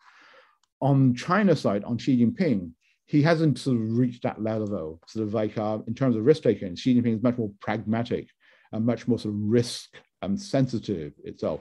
On 0.80 1.14
China's 1.14 1.60
side, 1.60 1.84
on 1.84 1.98
Xi 1.98 2.24
Jinping, 2.24 2.72
he 3.06 3.22
hasn't 3.22 3.58
sort 3.58 3.76
of 3.76 3.96
reached 3.96 4.22
that 4.22 4.42
level. 4.42 5.00
Sort 5.06 5.26
of 5.26 5.34
like 5.34 5.56
uh, 5.58 5.78
in 5.86 5.94
terms 5.94 6.16
of 6.16 6.24
risk 6.24 6.42
taking, 6.42 6.74
Xi 6.74 6.94
Jinping 6.94 7.16
is 7.16 7.22
much 7.22 7.38
more 7.38 7.52
pragmatic 7.60 8.28
and 8.72 8.84
much 8.84 9.06
more 9.06 9.18
sort 9.18 9.34
of 9.34 9.40
risk 9.40 9.94
um, 10.22 10.36
sensitive 10.36 11.12
itself 11.22 11.60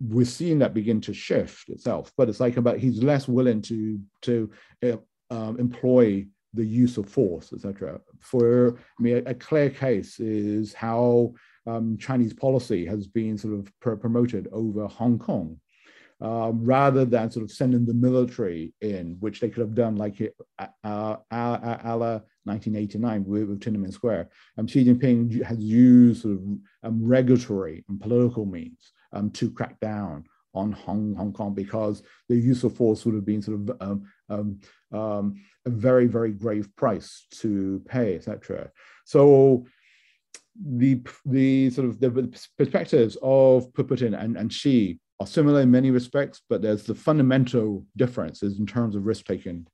we're 0.00 0.24
seeing 0.24 0.58
that 0.60 0.74
begin 0.74 1.00
to 1.02 1.12
shift 1.12 1.68
itself. 1.68 2.12
But 2.16 2.28
it's 2.28 2.40
like 2.40 2.56
about 2.56 2.78
he's 2.78 3.02
less 3.02 3.28
willing 3.28 3.62
to 3.62 4.00
to 4.22 4.50
uh, 4.82 4.96
um, 5.30 5.58
employ 5.58 6.26
the 6.54 6.64
use 6.64 6.96
of 6.96 7.08
force, 7.08 7.52
etc. 7.52 8.00
For 8.20 8.78
I 8.98 9.02
mean, 9.02 9.22
a, 9.26 9.30
a, 9.30 9.34
clear 9.34 9.70
case 9.70 10.18
is 10.18 10.72
how 10.72 11.34
um, 11.66 11.96
Chinese 11.98 12.34
policy 12.34 12.84
has 12.86 13.06
been 13.06 13.38
sort 13.38 13.54
of 13.54 13.72
pr 13.80 13.92
promoted 13.92 14.48
over 14.52 14.86
Hong 14.86 15.18
Kong. 15.18 15.60
Um, 16.22 16.62
rather 16.62 17.06
than 17.06 17.30
sort 17.30 17.44
of 17.44 17.50
sending 17.50 17.86
the 17.86 17.94
military 17.94 18.74
in, 18.82 19.16
which 19.20 19.40
they 19.40 19.48
could 19.48 19.62
have 19.62 19.74
done 19.74 19.96
like 19.96 20.20
uh, 20.58 20.66
uh, 20.84 21.16
a 21.30 21.96
la 21.96 22.20
1989 22.44 23.24
with, 23.24 23.44
with 23.44 23.60
Tiananmen 23.60 23.90
Square. 23.90 24.28
Um, 24.58 24.66
Xi 24.66 24.84
Jinping 24.84 25.42
has 25.42 25.58
used 25.58 26.20
sort 26.20 26.34
of 26.34 26.40
um, 26.82 27.06
regulatory 27.06 27.86
and 27.88 27.98
political 27.98 28.44
means 28.44 28.92
um, 29.12 29.30
to 29.30 29.50
crack 29.50 29.78
down 29.80 30.24
on 30.54 30.72
Hong, 30.72 31.14
Hong 31.14 31.32
Kong 31.32 31.54
because 31.54 32.02
the 32.28 32.36
use 32.36 32.64
of 32.64 32.76
force 32.76 33.04
would 33.04 33.14
have 33.14 33.24
been 33.24 33.42
sort 33.42 33.60
of 33.60 33.76
um, 33.80 34.10
um, 34.28 34.60
um, 34.92 35.40
a 35.66 35.70
very, 35.70 36.06
very 36.06 36.32
grave 36.32 36.74
price 36.76 37.26
to 37.32 37.82
pay, 37.86 38.16
etc. 38.16 38.70
So 39.04 39.66
the 40.62 41.00
the 41.24 41.70
sort 41.70 41.88
of 41.88 42.00
the 42.00 42.36
perspectives 42.58 43.16
of 43.22 43.72
Putin 43.72 44.20
and, 44.20 44.36
and 44.36 44.52
Xi 44.52 44.98
are 45.20 45.26
similar 45.26 45.60
in 45.60 45.70
many 45.70 45.90
respects, 45.90 46.42
but 46.48 46.62
there's 46.62 46.84
the 46.84 46.94
fundamental 46.94 47.84
differences 47.96 48.58
in 48.58 48.66
terms 48.66 48.96
of 48.96 49.06
risk 49.06 49.26
taking 49.26 49.66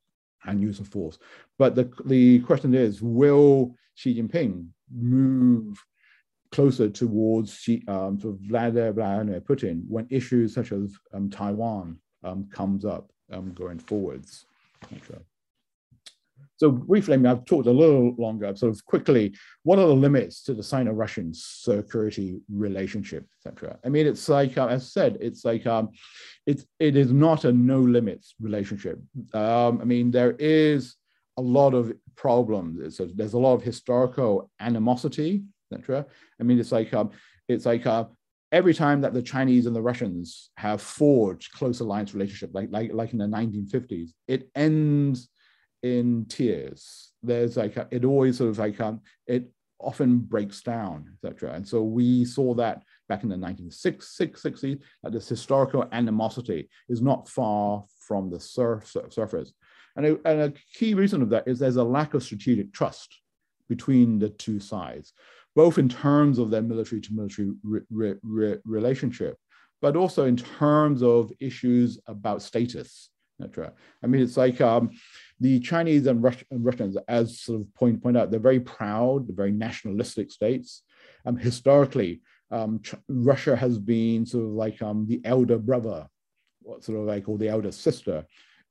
and 0.44 0.60
use 0.60 0.80
of 0.80 0.88
force. 0.88 1.18
But 1.58 1.74
the, 1.74 1.90
the 2.04 2.40
question 2.40 2.74
is, 2.74 3.00
will 3.00 3.74
Xi 3.94 4.20
Jinping 4.20 4.68
move 4.92 5.82
closer 6.56 6.88
towards 6.88 7.68
um, 7.86 8.18
sort 8.18 8.34
of 8.34 8.40
Vladimir, 8.40 9.42
Putin 9.42 9.82
when 9.88 10.06
issues 10.08 10.54
such 10.54 10.72
as 10.72 10.96
um, 11.12 11.28
Taiwan 11.28 11.98
um, 12.24 12.48
comes 12.50 12.86
up 12.86 13.12
um, 13.30 13.52
going 13.52 13.78
forwards. 13.78 14.46
Okay. 14.90 15.20
So 16.56 16.70
briefly, 16.70 17.12
I 17.12 17.16
mean, 17.18 17.26
I've 17.26 17.44
talked 17.44 17.66
a 17.66 17.70
little 17.70 18.14
longer, 18.16 18.56
sort 18.56 18.72
of 18.72 18.82
quickly, 18.86 19.36
what 19.64 19.78
are 19.78 19.86
the 19.86 19.94
limits 19.94 20.42
to 20.44 20.54
the 20.54 20.62
Sino-Russian 20.62 21.34
security 21.34 22.40
relationship, 22.50 23.26
etc. 23.36 23.78
I 23.84 23.90
mean, 23.90 24.06
it's 24.06 24.26
like, 24.26 24.56
uh, 24.56 24.68
as 24.68 24.84
I 24.84 24.86
said, 24.86 25.18
it's 25.20 25.44
like, 25.44 25.66
um, 25.66 25.90
it's, 26.46 26.64
it 26.78 26.96
is 26.96 27.12
not 27.12 27.44
a 27.44 27.52
no 27.52 27.80
limits 27.80 28.34
relationship. 28.40 28.98
Um, 29.34 29.82
I 29.82 29.84
mean, 29.84 30.10
there 30.10 30.34
is 30.38 30.96
a 31.36 31.42
lot 31.42 31.74
of 31.74 31.92
problems. 32.16 32.98
A, 32.98 33.04
there's 33.04 33.34
a 33.34 33.38
lot 33.38 33.52
of 33.52 33.62
historical 33.62 34.50
animosity 34.58 35.42
etc. 35.72 36.06
I 36.40 36.42
mean, 36.42 36.58
it's 36.58 36.72
like 36.72 36.92
um, 36.94 37.10
it's 37.48 37.66
like 37.66 37.86
uh, 37.86 38.04
every 38.52 38.74
time 38.74 39.00
that 39.00 39.14
the 39.14 39.22
Chinese 39.22 39.66
and 39.66 39.74
the 39.74 39.82
Russians 39.82 40.50
have 40.56 40.80
forged 40.80 41.52
close 41.52 41.80
alliance 41.80 42.14
relationship, 42.14 42.50
like 42.52 42.68
like 42.70 42.92
like 42.92 43.12
in 43.12 43.18
the 43.18 43.26
1950s, 43.26 44.10
it 44.28 44.48
ends 44.54 45.28
in 45.82 46.26
tears. 46.28 47.12
There's 47.22 47.56
like 47.56 47.76
a, 47.76 47.88
it 47.90 48.04
always 48.04 48.38
sort 48.38 48.50
of 48.50 48.58
like 48.58 48.80
um, 48.80 49.00
it 49.26 49.50
often 49.78 50.18
breaks 50.18 50.62
down, 50.62 51.12
etc. 51.14 51.54
And 51.54 51.66
so 51.66 51.82
we 51.82 52.24
saw 52.24 52.54
that 52.54 52.82
back 53.08 53.22
in 53.22 53.28
the 53.28 53.36
1960s 53.36 54.80
that 55.02 55.12
this 55.12 55.28
historical 55.28 55.86
animosity 55.92 56.68
is 56.88 57.02
not 57.02 57.28
far 57.28 57.84
from 58.00 58.30
the 58.30 58.40
surf, 58.40 58.94
surface. 59.10 59.52
And 59.96 60.06
a, 60.06 60.28
and 60.28 60.40
a 60.40 60.52
key 60.74 60.94
reason 60.94 61.22
of 61.22 61.30
that 61.30 61.46
is 61.46 61.58
there's 61.58 61.76
a 61.76 61.84
lack 61.84 62.14
of 62.14 62.22
strategic 62.22 62.72
trust 62.72 63.20
between 63.68 64.18
the 64.18 64.28
two 64.28 64.60
sides 64.60 65.12
both 65.56 65.78
in 65.78 65.88
terms 65.88 66.38
of 66.38 66.50
their 66.50 66.62
military 66.62 67.00
to 67.00 67.14
military 67.14 67.50
re 67.64 68.14
re 68.22 68.56
relationship, 68.64 69.38
but 69.80 69.96
also 69.96 70.26
in 70.26 70.36
terms 70.36 71.02
of 71.02 71.32
issues 71.40 71.98
about 72.06 72.42
status, 72.42 73.08
etc. 73.40 73.72
I 74.04 74.06
mean, 74.06 74.22
it's 74.22 74.36
like 74.36 74.60
um, 74.60 74.90
the 75.40 75.58
Chinese 75.60 76.06
and, 76.06 76.22
Rus 76.22 76.36
Russians, 76.50 76.96
as 77.08 77.40
sort 77.40 77.62
of 77.62 77.74
point, 77.74 78.02
point 78.02 78.18
out, 78.18 78.30
they're 78.30 78.38
very 78.38 78.60
proud, 78.60 79.26
they're 79.26 79.34
very 79.34 79.50
nationalistic 79.50 80.30
states. 80.30 80.82
Um, 81.24 81.38
historically, 81.38 82.20
um, 82.50 82.82
Russia 83.08 83.56
has 83.56 83.78
been 83.78 84.26
sort 84.26 84.44
of 84.44 84.50
like 84.50 84.80
um, 84.82 85.06
the 85.08 85.22
elder 85.24 85.58
brother, 85.58 86.06
what 86.60 86.84
sort 86.84 86.98
of 86.98 87.06
like, 87.06 87.28
or 87.30 87.38
the 87.38 87.48
elder 87.48 87.72
sister 87.72 88.26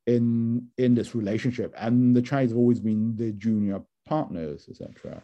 in, 0.05 0.67
in 0.77 0.93
this 0.93 1.15
relationship. 1.15 1.73
And 1.75 2.15
the 2.15 2.21
Chinese 2.21 2.51
have 2.51 2.59
always 2.59 2.79
been 2.79 3.15
the 3.15 3.31
junior 3.31 3.81
partners, 4.05 4.67
etc. 4.69 5.23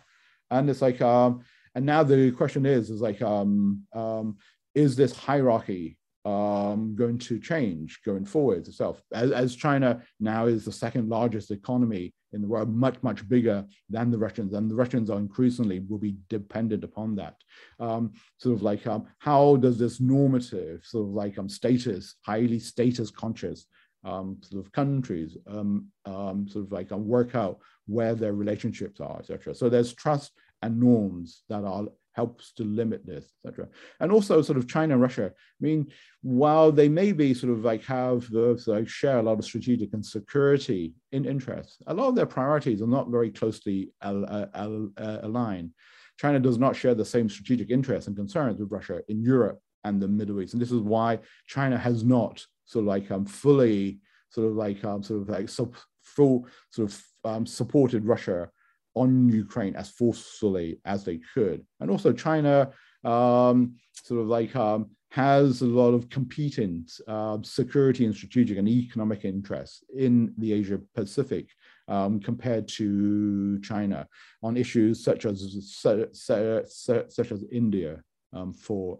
And 0.52 0.70
it's 0.70 0.82
like, 0.82 1.02
um, 1.02 1.44
and 1.74 1.86
now 1.86 2.04
the 2.04 2.32
question 2.32 2.66
is, 2.66 2.90
is 2.90 3.02
like, 3.02 3.22
um, 3.22 3.84
um, 3.94 4.38
is 4.76 4.96
this 4.96 5.16
hierarchy 5.16 5.98
um, 6.26 6.94
going 6.96 7.18
to 7.18 7.40
change 7.40 8.02
going 8.06 8.26
forward 8.26 8.68
itself? 8.68 9.02
As, 9.14 9.32
as, 9.32 9.56
China 9.56 10.02
now 10.20 10.46
is 10.46 10.66
the 10.66 10.72
second 10.72 11.10
largest 11.10 11.50
economy 11.50 12.14
in 12.34 12.42
the 12.42 12.48
world, 12.48 12.70
much, 12.70 12.96
much 13.02 13.28
bigger 13.28 13.66
than 13.90 14.12
the 14.12 14.18
Russians, 14.18 14.54
and 14.54 14.70
the 14.70 14.76
Russians 14.76 15.10
are 15.10 15.18
increasingly 15.18 15.80
will 15.80 15.98
be 15.98 16.18
dependent 16.30 16.84
upon 16.84 17.16
that. 17.16 17.36
Um, 17.80 18.14
sort 18.38 18.56
of 18.56 18.62
like, 18.62 18.86
um, 18.86 19.08
how 19.20 19.56
does 19.56 19.80
this 19.80 20.00
normative, 20.00 20.82
sort 20.86 21.08
of 21.08 21.14
like 21.14 21.38
um, 21.38 21.50
status, 21.50 22.16
highly 22.26 22.60
status 22.60 23.10
conscious 23.10 23.66
um, 24.04 24.38
sort 24.42 24.66
of 24.66 24.72
countries 24.72 25.38
um, 25.48 25.88
um, 26.06 26.48
sort 26.48 26.66
of 26.66 26.72
like 26.72 26.92
uh, 26.92 26.98
work 26.98 27.36
out 27.36 27.60
where 27.92 28.16
their 28.16 28.34
relationships 28.34 29.00
are, 29.00 29.20
etc. 29.20 29.54
So 29.54 29.70
there's 29.70 29.94
trust 29.94 30.32
and 30.62 30.80
norms 30.80 31.44
that 31.50 31.64
are 31.64 31.86
helps 32.14 32.52
to 32.54 32.64
limit 32.64 33.06
this, 33.06 33.32
etc. 33.46 33.70
And 34.00 34.12
also 34.12 34.42
sort 34.42 34.58
of 34.58 34.68
China 34.68 34.94
and 34.94 35.02
Russia. 35.02 35.32
I 35.34 35.62
mean, 35.62 35.88
while 36.22 36.72
they 36.72 36.90
may 36.90 37.14
be 37.14 37.34
sort 37.34 37.54
of 37.54 37.64
like 37.64 37.84
have 37.86 38.30
the 38.30 38.62
like 38.68 38.88
share 38.88 39.20
a 39.20 39.24
lot 39.24 39.40
of 39.40 39.46
strategic 39.46 39.94
and 39.94 40.06
security 40.06 40.94
in 41.12 41.26
interests, 41.26 41.78
a 41.88 41.94
lot 41.94 42.10
of 42.10 42.16
their 42.16 42.26
priorities 42.26 42.82
are 42.82 42.88
not 42.88 43.10
very 43.10 43.32
closely 43.32 43.92
al 44.02 44.26
al 44.54 44.90
uh, 44.98 45.20
aligned. 45.24 45.72
China 46.18 46.40
does 46.40 46.58
not 46.58 46.76
share 46.76 46.94
the 46.94 47.06
same 47.06 47.30
strategic 47.30 47.70
interests 47.72 48.08
and 48.08 48.16
concerns 48.16 48.60
with 48.60 48.72
Russia 48.72 49.02
in 49.08 49.24
Europe 49.24 49.60
and 49.84 50.02
the 50.02 50.08
Middle 50.08 50.42
East. 50.42 50.54
And 50.54 50.62
this 50.62 50.72
is 50.72 50.82
why 50.82 51.20
China 51.48 51.78
has 51.78 52.04
not 52.04 52.46
sort 52.66 52.84
of 52.84 52.88
like 52.88 53.10
um, 53.10 53.26
fully 53.26 54.00
sort 54.32 54.48
of 54.48 54.56
like 54.56 54.84
um, 54.84 55.04
sort 55.04 55.22
of 55.22 55.30
like 55.30 55.50
sub, 55.50 55.76
full 56.04 56.48
sort 56.72 56.90
of 56.90 57.04
um, 57.24 57.46
supported 57.46 58.06
Russia 58.06 58.50
on 58.96 59.30
Ukraine 59.30 59.76
as 59.76 59.90
forcefully 59.90 60.80
as 60.86 61.04
they 61.04 61.20
could. 61.34 61.66
And 61.80 61.90
also 61.90 62.12
China 62.12 62.72
um, 63.04 63.76
sort 63.94 64.22
of 64.22 64.28
like 64.28 64.56
um, 64.56 64.90
has 65.10 65.62
a 65.62 65.66
lot 65.66 65.94
of 65.94 66.10
competing 66.10 66.86
uh, 67.08 67.38
security 67.44 68.06
and 68.06 68.16
strategic 68.16 68.58
and 68.58 68.68
economic 68.68 69.26
interests 69.26 69.84
in 69.96 70.34
the 70.38 70.54
Asia 70.54 70.80
Pacific 70.96 71.50
um, 71.88 72.20
compared 72.20 72.68
to 72.68 73.60
China 73.60 74.08
on 74.42 74.56
issues 74.56 75.04
such 75.04 75.26
as 75.26 75.76
such 75.76 77.32
as 77.32 77.44
India, 77.52 78.02
um, 78.34 78.54
for 78.54 79.00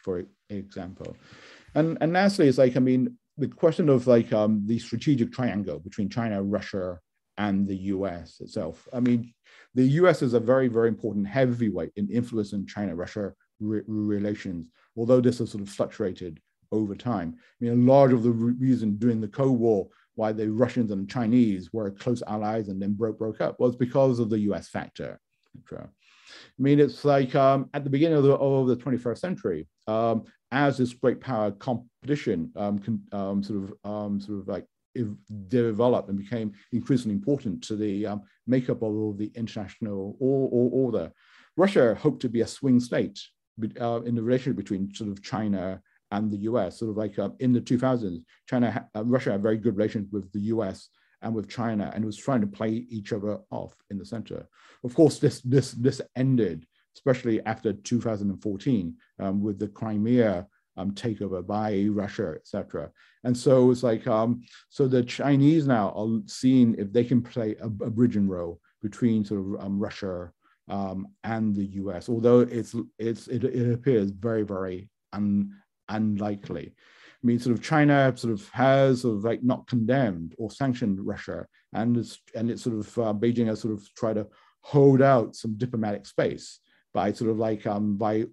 for 0.00 0.24
example. 0.50 1.16
And 1.74 1.98
and 2.00 2.12
lastly, 2.12 2.48
it's 2.48 2.58
like 2.58 2.76
I 2.76 2.80
mean 2.80 3.16
the 3.38 3.48
question 3.48 3.88
of 3.88 4.06
like 4.06 4.32
um, 4.32 4.62
the 4.66 4.78
strategic 4.78 5.32
triangle 5.32 5.78
between 5.78 6.08
China, 6.08 6.42
Russia, 6.42 6.98
and 7.38 7.66
the 7.68 7.76
U.S. 7.76 8.40
itself. 8.40 8.88
I 8.92 9.00
mean, 9.00 9.34
the 9.74 9.84
U.S. 10.00 10.22
is 10.22 10.34
a 10.34 10.40
very 10.40 10.68
very 10.68 10.88
important 10.88 11.26
heavyweight 11.26 11.92
in 11.96 12.08
influencing 12.10 12.66
China-Russia 12.66 13.34
re 13.60 13.82
relations, 13.86 14.68
although 14.96 15.20
this 15.20 15.38
has 15.38 15.50
sort 15.50 15.62
of 15.62 15.68
fluctuated 15.68 16.40
over 16.72 16.94
time. 16.94 17.36
I 17.38 17.64
mean, 17.64 17.72
a 17.72 17.92
large 17.92 18.12
of 18.12 18.22
the 18.22 18.30
re 18.30 18.52
reason 18.52 18.96
during 18.96 19.20
the 19.20 19.28
Cold 19.28 19.58
War 19.58 19.88
why 20.16 20.32
the 20.32 20.50
Russians 20.50 20.90
and 20.90 21.06
the 21.06 21.12
Chinese 21.12 21.72
were 21.72 21.90
close 21.90 22.22
allies 22.26 22.68
and 22.68 22.80
then 22.80 22.94
broke 22.94 23.18
broke 23.18 23.40
up 23.40 23.60
was 23.60 23.76
because 23.76 24.18
of 24.18 24.30
the 24.30 24.38
U.S. 24.40 24.68
factor. 24.68 25.20
I 26.26 26.62
mean, 26.62 26.80
it's 26.80 27.04
like 27.04 27.34
um, 27.34 27.68
at 27.74 27.84
the 27.84 27.90
beginning 27.90 28.18
of 28.18 28.24
the, 28.24 28.34
of 28.34 28.66
the 28.66 28.76
21st 28.76 29.18
century, 29.18 29.66
um, 29.86 30.24
as 30.50 30.78
this 30.78 30.94
great 30.94 31.20
power 31.20 31.50
competition 31.50 32.50
um, 32.56 32.80
um, 33.12 33.42
sort 33.42 33.64
of 33.64 33.90
um, 33.90 34.20
sort 34.20 34.40
of 34.40 34.48
like 34.48 34.66
developed 35.48 36.08
and 36.08 36.18
became 36.18 36.52
increasingly 36.72 37.14
important 37.14 37.62
to 37.64 37.76
the 37.76 38.06
um, 38.06 38.22
makeup 38.46 38.78
of 38.78 38.82
all 38.82 39.12
the 39.12 39.30
international 39.34 40.16
order. 40.20 41.12
Russia 41.56 41.94
hoped 41.94 42.22
to 42.22 42.28
be 42.28 42.42
a 42.42 42.46
swing 42.46 42.80
state 42.80 43.18
uh, 43.80 44.00
in 44.02 44.14
the 44.14 44.22
relationship 44.22 44.56
between 44.56 44.94
sort 44.94 45.10
of 45.10 45.22
China 45.22 45.80
and 46.10 46.30
the 46.30 46.38
US. 46.38 46.78
Sort 46.78 46.90
of 46.90 46.96
like 46.96 47.18
uh, 47.18 47.30
in 47.40 47.52
the 47.52 47.60
2000s, 47.60 48.22
China, 48.48 48.88
uh, 48.94 49.04
Russia 49.04 49.32
had 49.32 49.42
very 49.42 49.56
good 49.56 49.76
relations 49.76 50.08
with 50.12 50.30
the 50.32 50.40
US 50.40 50.88
and 51.22 51.34
with 51.34 51.48
China, 51.48 51.90
and 51.94 52.04
was 52.04 52.16
trying 52.16 52.40
to 52.40 52.46
play 52.46 52.86
each 52.88 53.12
other 53.12 53.38
off 53.50 53.74
in 53.90 53.98
the 53.98 54.04
center. 54.04 54.48
Of 54.84 54.94
course, 54.94 55.18
this 55.18 55.40
this 55.40 55.72
this 55.72 56.00
ended, 56.14 56.66
especially 56.94 57.44
after 57.44 57.72
2014, 57.72 58.94
um, 59.20 59.42
with 59.42 59.58
the 59.58 59.68
Crimea 59.68 60.46
um, 60.76 60.92
takeover 60.92 61.46
by 61.46 61.86
Russia, 61.90 62.34
etc. 62.36 62.90
And 63.24 63.36
so 63.36 63.70
it's 63.70 63.82
like 63.82 64.06
um, 64.06 64.42
so 64.68 64.86
the 64.86 65.02
Chinese 65.02 65.66
now 65.66 65.92
are 65.96 66.20
seeing 66.26 66.74
if 66.78 66.92
they 66.92 67.04
can 67.04 67.22
play 67.22 67.56
a, 67.60 67.66
a 67.66 67.90
bridging 67.90 68.28
role 68.28 68.60
between 68.82 69.24
sort 69.24 69.40
of 69.40 69.64
um, 69.64 69.78
Russia 69.78 70.32
um, 70.68 71.08
and 71.24 71.54
the 71.54 71.66
US, 71.82 72.08
although 72.08 72.40
it's 72.40 72.74
it's 72.98 73.28
it, 73.28 73.44
it 73.44 73.72
appears 73.72 74.10
very 74.10 74.42
very 74.42 74.88
un, 75.12 75.52
unlikely. 75.88 76.74
I 77.22 77.26
mean, 77.26 77.38
sort 77.38 77.56
of 77.56 77.62
China 77.62 78.12
sort 78.16 78.32
of 78.32 78.48
has 78.50 79.02
sort 79.02 79.16
of 79.16 79.24
like 79.24 79.42
not 79.42 79.66
condemned 79.66 80.34
or 80.38 80.50
sanctioned 80.50 81.00
Russia, 81.00 81.46
and 81.72 81.96
it's 81.96 82.18
and 82.34 82.50
it's 82.50 82.62
sort 82.62 82.76
of 82.76 82.98
uh, 82.98 83.14
Beijing 83.14 83.46
has 83.46 83.60
sort 83.60 83.74
of 83.74 83.82
tried 83.94 84.14
to 84.14 84.26
hold 84.60 85.00
out 85.00 85.34
some 85.34 85.56
diplomatic 85.56 86.06
space 86.06 86.60
by 86.92 87.12
sort 87.12 87.30
of 87.30 87.38
like 87.38 87.66
um, 87.66 87.96
by 87.96 88.26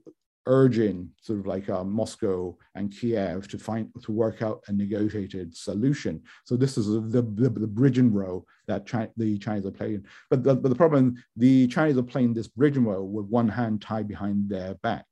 urging 0.45 1.09
sort 1.21 1.39
of 1.39 1.47
like 1.47 1.69
uh, 1.69 1.83
Moscow 1.83 2.55
and 2.75 2.91
Kiev 2.91 3.47
to 3.47 3.57
find 3.57 3.89
to 4.03 4.11
work 4.11 4.41
out 4.41 4.63
a 4.67 4.73
negotiated 4.73 5.55
solution. 5.55 6.21
So 6.43 6.57
this 6.57 6.77
is 6.77 6.87
the 6.87 7.21
the, 7.21 7.49
the 7.49 7.67
bridging 7.67 8.11
role 8.13 8.45
that 8.67 8.85
China, 8.85 9.09
the 9.17 9.37
Chinese 9.37 9.65
are 9.65 9.71
playing. 9.71 10.05
But 10.29 10.43
the, 10.43 10.55
but 10.55 10.69
the 10.69 10.75
problem, 10.75 11.15
the 11.35 11.67
Chinese 11.67 11.97
are 11.97 12.03
playing 12.03 12.33
this 12.33 12.47
bridging 12.47 12.85
role 12.85 13.07
with 13.07 13.25
one 13.27 13.47
hand 13.47 13.81
tied 13.81 14.07
behind 14.07 14.49
their 14.49 14.75
back. 14.75 15.05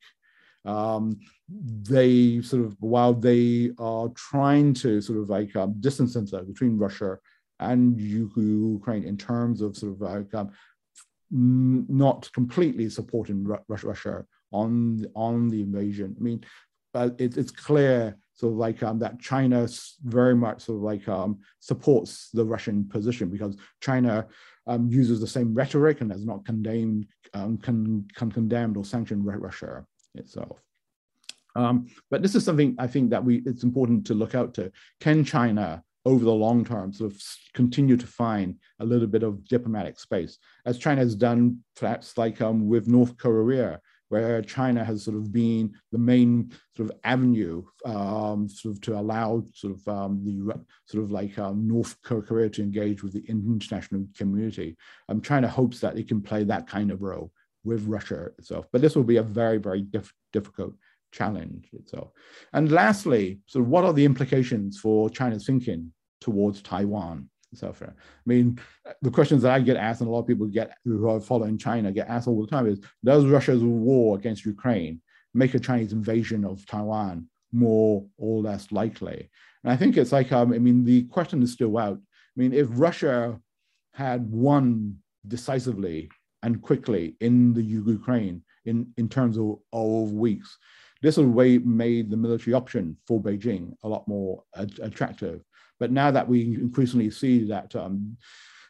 Um, 0.63 1.19
they 1.49 2.41
sort 2.41 2.65
of 2.65 2.75
while 2.79 3.13
they 3.13 3.71
are 3.79 4.09
trying 4.09 4.73
to 4.75 5.01
sort 5.01 5.19
of 5.19 5.29
like 5.29 5.55
um, 5.55 5.73
distance 5.79 6.13
themselves 6.13 6.47
between 6.47 6.77
Russia 6.77 7.17
and 7.59 7.99
Ukraine 7.99 9.03
in 9.03 9.17
terms 9.17 9.61
of 9.61 9.75
sort 9.75 9.93
of 9.93 10.01
like 10.01 10.33
um, 10.33 10.51
not 11.31 12.31
completely 12.33 12.89
supporting 12.89 13.47
Russia, 13.67 14.25
on 14.51 15.05
on 15.15 15.49
the 15.49 15.61
invasion. 15.61 16.15
I 16.19 16.21
mean, 16.21 16.43
but 16.93 17.19
it, 17.19 17.37
it's 17.37 17.51
clear 17.51 18.17
sort 18.33 18.53
of 18.53 18.57
like 18.57 18.83
um, 18.83 18.99
that 18.99 19.19
China 19.19 19.67
very 20.03 20.35
much 20.35 20.63
sort 20.63 20.77
of 20.77 20.83
like 20.83 21.07
um, 21.07 21.39
supports 21.59 22.29
the 22.33 22.43
Russian 22.43 22.87
position 22.87 23.29
because 23.29 23.55
China 23.81 24.27
um, 24.67 24.89
uses 24.89 25.19
the 25.19 25.27
same 25.27 25.53
rhetoric 25.53 26.01
and 26.01 26.11
has 26.11 26.25
not 26.25 26.45
condemned 26.45 27.07
um, 27.33 27.57
con, 27.57 28.07
con 28.15 28.31
condemned 28.31 28.77
or 28.77 28.83
sanctioned 28.83 29.25
Russia 29.25 29.85
itself. 30.15 30.61
Um, 31.55 31.87
but 32.09 32.21
this 32.21 32.35
is 32.35 32.45
something 32.45 32.75
I 32.79 32.87
think 32.87 33.09
that 33.09 33.23
we 33.23 33.43
it's 33.45 33.63
important 33.63 34.05
to 34.07 34.13
look 34.13 34.35
out 34.35 34.53
to. 34.55 34.71
Can 34.99 35.25
China 35.25 35.83
over 36.05 36.23
the 36.23 36.31
long 36.31 36.65
term 36.65 36.91
sort 36.93 37.11
of 37.11 37.21
continue 37.53 37.97
to 37.97 38.07
find 38.07 38.55
a 38.79 38.85
little 38.85 39.07
bit 39.07 39.23
of 39.23 39.45
diplomatic 39.47 39.99
space, 39.99 40.37
as 40.65 40.77
China 40.77 41.01
has 41.01 41.15
done 41.15 41.59
perhaps 41.75 42.17
like 42.17 42.41
um, 42.41 42.67
with 42.67 42.87
North 42.87 43.17
Korea, 43.17 43.79
where 44.09 44.41
China 44.41 44.83
has 44.83 45.03
sort 45.03 45.17
of 45.17 45.31
been 45.31 45.73
the 45.91 45.97
main 45.97 46.51
sort 46.75 46.89
of 46.89 46.97
avenue 47.03 47.63
um, 47.85 48.47
sort 48.49 48.75
of 48.75 48.81
to 48.81 48.97
allow 48.97 49.43
sort 49.53 49.73
of 49.73 49.87
um, 49.87 50.23
the 50.23 50.53
sort 50.85 51.03
of 51.03 51.11
like 51.11 51.37
um, 51.37 51.67
North 51.67 51.95
Korea 52.01 52.49
to 52.49 52.63
engage 52.63 53.03
with 53.03 53.13
the 53.13 53.23
international 53.27 54.05
community. 54.17 54.75
Um, 55.07 55.21
China 55.21 55.47
hopes 55.47 55.79
that 55.81 55.97
it 55.97 56.07
can 56.07 56.21
play 56.21 56.43
that 56.45 56.67
kind 56.67 56.91
of 56.91 57.01
role 57.01 57.31
with 57.63 57.85
Russia 57.85 58.29
itself, 58.37 58.65
but 58.71 58.81
this 58.81 58.95
will 58.95 59.03
be 59.03 59.17
a 59.17 59.23
very, 59.23 59.57
very 59.57 59.81
diff 59.81 60.13
difficult 60.33 60.73
challenge 61.11 61.69
itself. 61.73 62.11
And 62.53 62.71
lastly, 62.71 63.39
so 63.45 63.61
what 63.61 63.83
are 63.83 63.93
the 63.93 64.05
implications 64.05 64.79
for 64.79 65.09
China's 65.09 65.45
thinking 65.45 65.91
towards 66.19 66.61
Taiwan? 66.61 67.29
etc. 67.53 67.93
I 67.93 67.93
mean, 68.25 68.59
the 69.01 69.11
questions 69.11 69.41
that 69.41 69.51
I 69.51 69.59
get 69.59 69.77
asked, 69.77 70.01
and 70.01 70.09
a 70.09 70.11
lot 70.11 70.21
of 70.21 70.27
people 70.27 70.47
get 70.47 70.77
who 70.85 71.09
are 71.09 71.19
following 71.19 71.57
China 71.57 71.91
get 71.91 72.07
asked 72.07 72.27
all 72.27 72.39
the 72.41 72.47
time 72.47 72.67
is: 72.67 72.79
Does 73.03 73.25
Russia's 73.25 73.63
war 73.63 74.17
against 74.17 74.45
Ukraine 74.45 75.01
make 75.33 75.53
a 75.53 75.59
Chinese 75.59 75.93
invasion 75.93 76.45
of 76.45 76.65
Taiwan 76.65 77.27
more 77.51 78.05
or 78.17 78.41
less 78.41 78.71
likely? 78.71 79.29
And 79.63 79.71
I 79.71 79.77
think 79.77 79.97
it's 79.97 80.11
like, 80.11 80.31
um, 80.31 80.53
I 80.53 80.59
mean, 80.59 80.85
the 80.85 81.03
question 81.03 81.43
is 81.43 81.51
still 81.51 81.77
out. 81.77 81.97
I 81.97 82.35
mean, 82.39 82.53
if 82.53 82.67
Russia 82.71 83.39
had 83.93 84.31
won 84.31 84.97
decisively 85.27 86.09
and 86.43 86.61
quickly 86.61 87.15
in 87.19 87.53
the 87.53 87.61
Ukraine 87.61 88.43
in, 88.65 88.91
in 88.97 89.09
terms 89.09 89.37
of, 89.37 89.59
of 90.03 90.11
weeks, 90.11 90.57
this 91.01 91.17
would 91.17 91.35
made 91.65 92.09
the 92.09 92.17
military 92.17 92.53
option 92.53 92.97
for 93.07 93.21
Beijing 93.21 93.73
a 93.83 93.87
lot 93.87 94.07
more 94.07 94.43
attractive. 94.81 95.41
But 95.79 95.91
now 95.91 96.11
that 96.11 96.27
we 96.27 96.55
increasingly 96.55 97.09
see 97.09 97.43
that 97.45 97.75
um, 97.75 98.17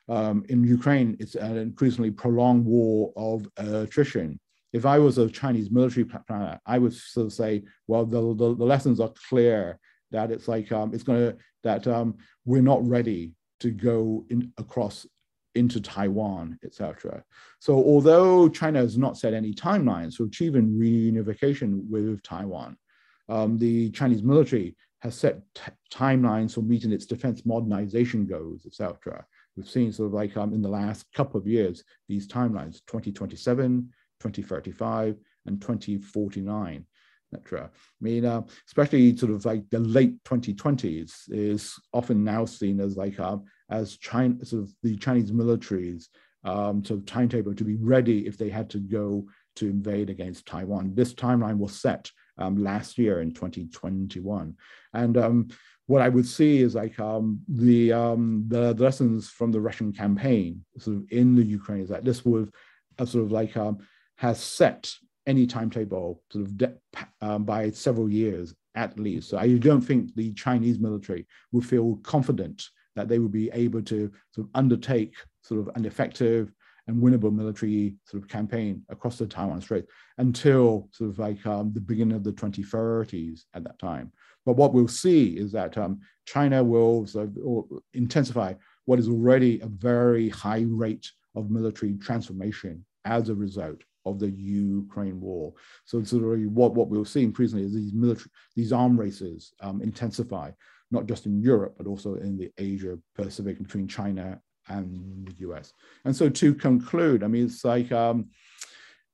um, 0.08 0.46
in 0.48 0.64
Ukraine, 0.64 1.18
it's 1.20 1.36
an 1.36 1.58
increasingly 1.58 2.12
prolonged 2.12 2.66
war 2.66 3.12
of 3.18 3.48
attrition. 3.58 4.40
If 4.72 4.86
I 4.86 4.98
was 4.98 5.18
a 5.18 5.30
Chinese 5.30 5.70
military 5.70 6.06
planner, 6.06 6.60
I 6.66 6.78
would 6.78 6.94
sort 6.94 7.28
of 7.28 7.34
say, 7.34 7.64
well, 7.88 8.06
the, 8.06 8.22
the, 8.36 8.56
the 8.56 8.64
lessons 8.64 9.02
are 9.02 9.12
clear 9.30 9.78
that 10.12 10.32
it's 10.32 10.48
like 10.48 10.72
um, 10.72 10.94
it's 10.94 11.04
going 11.04 11.20
to 11.20 11.38
that 11.64 11.86
um, 11.88 12.18
we're 12.46 12.62
not 12.62 12.86
ready 12.88 13.34
to 13.60 13.72
go 13.72 14.26
in 14.30 14.52
across 14.58 15.06
into 15.56 15.82
Taiwan, 15.82 16.58
etc. 16.64 17.24
So 17.60 17.76
although 17.76 18.48
China 18.50 18.80
has 18.80 18.98
not 18.98 19.18
set 19.18 19.34
any 19.34 19.54
timelines 19.54 20.16
for 20.16 20.24
achieving 20.24 20.70
reunification 20.70 21.82
with 21.90 22.24
Taiwan, 22.24 22.78
um, 23.30 23.58
the 23.58 23.90
Chinese 23.92 24.24
military 24.24 24.76
has 25.00 25.16
set 25.16 25.40
timelines 25.92 26.54
for 26.54 26.62
meeting 26.62 26.92
its 26.92 27.06
defense 27.06 27.46
modernization 27.46 28.26
goals, 28.26 28.66
etc. 28.66 29.26
We've 29.56 29.68
seen 29.68 29.92
sort 29.92 30.08
of 30.08 30.14
like 30.14 30.38
um, 30.38 30.54
in 30.54 30.62
the 30.62 30.70
last 30.70 31.06
couple 31.14 31.40
of 31.40 31.48
years, 31.48 31.84
these 32.08 32.28
timelines, 32.28 32.82
2027, 32.88 33.90
2035, 34.20 35.18
and 35.48 35.62
2049, 35.62 36.86
etc. 37.34 37.70
I 37.74 38.04
mean, 38.04 38.26
uh, 38.26 38.42
especially 38.68 39.16
sort 39.16 39.32
of 39.32 39.46
like 39.46 39.70
the 39.70 39.80
late 39.80 40.24
2020s 40.24 41.24
is 41.30 41.80
often 41.94 42.24
now 42.24 42.46
seen 42.46 42.80
as 42.80 42.98
like 42.98 43.20
uh, 43.20 43.38
as 43.70 43.98
China, 43.98 44.44
sort 44.46 44.64
of 44.64 44.74
the 44.84 44.98
Chinese 44.98 45.32
militaries 45.32 46.08
um, 46.44 46.84
sort 46.84 47.00
of 47.00 47.06
timetable 47.06 47.54
to 47.56 47.64
be 47.64 47.78
ready 47.78 48.26
if 48.28 48.38
they 48.38 48.50
had 48.50 48.70
to 48.72 48.80
go 48.80 49.28
to 49.58 49.70
invade 49.70 50.10
against 50.10 50.46
Taiwan. 50.46 50.94
This 50.96 51.14
timeline 51.14 51.58
was 51.58 51.80
set 51.80 52.10
um, 52.38 52.64
last 52.64 52.98
year 52.98 53.22
in 53.22 53.34
2021. 53.34 54.56
And 54.94 55.18
um, 55.18 55.50
what 55.88 56.02
I 56.02 56.10
would 56.10 56.26
see 56.26 56.60
is 56.60 56.76
like 56.76 57.00
um, 57.00 57.42
the, 57.48 57.94
um, 57.94 58.46
the 58.48 58.74
lessons 58.74 59.30
from 59.30 59.52
the 59.52 59.62
Russian 59.62 59.94
campaign 59.94 60.64
sort 60.80 60.98
of 60.98 61.04
in 61.12 61.36
the 61.36 61.44
Ukraine 61.44 61.82
is 61.82 61.90
that 61.90 62.06
this 62.06 62.26
would 62.26 62.52
uh, 62.98 63.06
sort 63.06 63.26
of 63.26 63.32
like 63.32 63.56
um, 63.58 63.80
has 64.16 64.40
set 64.40 64.92
any 65.28 65.46
timetable 65.46 66.22
sort 66.32 66.46
of 66.46 66.58
de- 66.58 66.78
um, 67.22 67.44
by 67.44 67.70
several 67.72 68.10
years 68.10 68.54
at 68.76 68.98
least. 68.98 69.30
So 69.30 69.38
I 69.38 69.58
don't 69.58 69.82
think 69.82 70.16
the 70.16 70.34
Chinese 70.34 70.80
military 70.80 71.28
would 71.52 71.66
feel 71.66 71.98
confident 72.04 72.64
that 72.96 73.08
they 73.08 73.20
would 73.20 73.32
be 73.32 73.50
able 73.52 73.82
to 73.84 74.12
sort 74.34 74.48
of 74.48 74.52
undertake 74.56 75.16
sort 75.42 75.60
of 75.60 75.70
an 75.76 75.86
effective 75.86 76.52
and 76.88 77.02
winnable 77.02 77.34
military 77.34 77.96
sort 78.06 78.24
of 78.24 78.30
campaign 78.30 78.84
across 78.90 79.18
the 79.18 79.28
Taiwan 79.28 79.62
Strait 79.62 79.86
until 80.18 80.90
sort 80.92 81.12
of 81.12 81.20
like 81.20 81.46
um, 81.46 81.72
the 81.74 81.80
beginning 81.80 82.16
of 82.16 82.24
the 82.24 82.34
2030s 82.34 83.42
at 83.54 83.64
that 83.64 83.80
time. 83.80 84.12
But 84.46 84.56
what 84.56 84.74
we'll 84.74 84.88
see 84.88 85.38
is 85.38 85.52
that 85.52 85.78
um, 85.78 86.00
China 86.26 86.64
will 86.64 87.06
sort 87.06 87.30
of 87.46 87.66
intensify 87.94 88.54
what 88.86 89.00
is 89.00 89.08
already 89.08 89.60
a 89.62 89.68
very 89.68 90.30
high 90.30 90.66
rate 90.68 91.10
of 91.36 91.52
military 91.52 91.94
transformation 91.98 92.84
as 93.06 93.30
a 93.30 93.36
result 93.36 93.82
of 94.06 94.20
the 94.20 94.30
Ukraine 94.30 95.20
war. 95.20 95.54
So 95.86 96.00
of 96.00 96.12
what, 96.12 96.74
what 96.74 96.90
we'll 96.90 97.06
see 97.06 97.24
increasingly 97.24 97.66
is 97.66 97.74
these 97.74 97.94
military, 97.94 98.30
these 98.56 98.74
arm 98.74 99.00
races 99.00 99.54
um, 99.62 99.82
intensify, 99.82 100.52
not 100.90 101.06
just 101.06 101.26
in 101.26 101.42
Europe, 101.42 101.76
but 101.78 101.88
also 101.88 102.16
in 102.16 102.38
the 102.38 102.52
Asia 102.58 102.98
Pacific 103.16 103.60
between 103.60 103.88
China 103.88 104.40
and 104.68 105.28
the 105.28 105.48
US. 105.50 105.74
And 106.06 106.16
so 106.16 106.30
to 106.30 106.54
conclude, 106.54 107.24
I 107.24 107.28
mean, 107.28 107.46
it's 107.46 107.64
like, 107.64 107.92
um, 107.92 108.30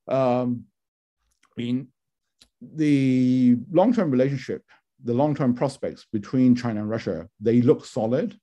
um, 0.08 0.66
I 1.58 1.62
mean, 1.62 1.88
the 2.62 3.58
long-term 3.72 4.12
relationship, 4.12 4.64
the 5.04 5.14
long-term 5.14 5.54
prospects 5.54 6.06
between 6.12 6.56
China 6.56 6.82
and 6.82 6.90
Russia, 6.90 7.28
they 7.40 7.62
look 7.62 7.86
solid 7.86 8.38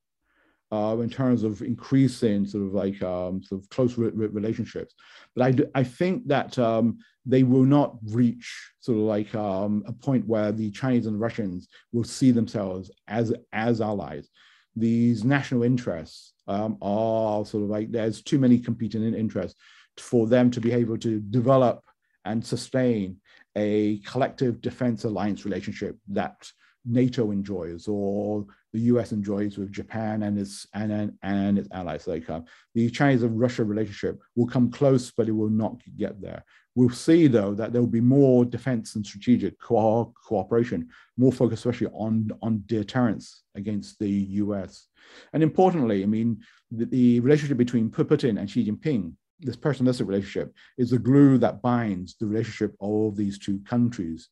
uh, 0.73 0.97
in 1.01 1.11
terms 1.11 1.43
of 1.43 1.63
increasing 1.63 2.47
sort 2.47 2.65
of 2.67 2.75
like 2.75 3.01
um, 3.03 3.43
sort 3.43 3.63
of 3.63 3.69
close 3.69 3.97
re- 3.97 4.11
relationships. 4.11 4.95
But 5.35 5.61
I, 5.75 5.81
I 5.81 5.85
think 5.85 6.27
that 6.29 6.59
um, 6.59 6.99
they 7.27 7.43
will 7.43 7.65
not 7.65 7.97
reach 8.07 8.73
sort 8.81 8.99
of 8.99 9.05
like 9.05 9.35
um, 9.35 9.85
a 9.87 9.93
point 9.93 10.27
where 10.27 10.53
the 10.53 10.71
Chinese 10.71 11.07
and 11.07 11.15
the 11.15 11.21
Russians 11.21 11.69
will 11.93 12.05
see 12.05 12.31
themselves 12.31 12.91
as, 13.09 13.33
as 13.53 13.81
allies. 13.81 14.29
These 14.77 15.25
national 15.25 15.63
interests 15.63 16.33
um, 16.49 16.77
are 16.83 17.45
sort 17.45 17.65
of 17.65 17.71
like 17.71 17.91
there's 17.91 18.23
too 18.23 18.39
many 18.39 18.59
competing 18.59 19.15
interests 19.15 19.59
for 19.97 20.27
them 20.27 20.51
to 20.51 20.61
be 20.61 20.73
able 20.73 20.99
to 20.99 21.21
develop 21.21 21.85
and 22.25 22.45
sustain 22.45 23.19
a 23.57 23.99
collective 23.99 24.61
defense 24.61 25.05
alliance 25.05 25.45
relationship 25.45 25.97
that 26.09 26.51
NATO 26.85 27.31
enjoys 27.31 27.87
or 27.89 28.47
the 28.75 28.81
US 28.93 29.13
enjoys 29.13 29.57
with 29.57 29.71
Japan 29.71 30.25
and 30.25 30.37
its 30.37 30.67
and 30.75 31.17
and, 31.23 31.59
its 31.59 31.69
allies. 31.71 32.09
Like 32.09 32.29
uh, 32.29 32.41
the 32.75 32.91
Chinese 32.91 33.23
and 33.23 33.39
Russia 33.39 33.65
relationship 33.65 34.21
will 34.35 34.49
come 34.49 34.71
close, 34.71 35.13
but 35.17 35.29
it 35.29 35.33
will 35.33 35.49
not 35.49 35.81
get 35.97 36.21
there. 36.21 36.45
We'll 36.75 36.91
see 36.91 37.29
though 37.29 37.55
that 37.55 37.73
there 37.73 37.81
will 37.81 37.89
be 37.89 38.01
more 38.01 38.45
defense 38.45 38.97
and 38.97 39.07
strategic 39.07 39.61
co- 39.61 40.13
cooperation, 40.27 40.89
more 41.17 41.33
focus 41.33 41.61
especially 41.61 41.87
on 41.95 42.31
on 42.43 42.65
deterrence 42.67 43.45
against 43.55 44.01
the 44.01 44.11
US. 44.43 44.89
And 45.33 45.43
importantly, 45.43 46.03
I 46.03 46.07
mean 46.07 46.43
the, 46.73 46.87
the 46.87 47.21
relationship 47.21 47.57
between 47.57 47.91
Putin 47.91 48.41
and 48.41 48.51
Xi 48.51 48.69
Jinping 48.69 49.13
this 49.41 49.57
personalistic 49.57 50.07
relationship 50.07 50.55
is 50.79 50.91
the 50.91 50.99
glue 50.99 51.39
that 51.39 51.61
binds 51.61 52.17
the 52.19 52.27
relationship 52.27 52.75
of 52.81 53.17
these 53.17 53.39
two 53.39 53.61
countries. 53.69 54.29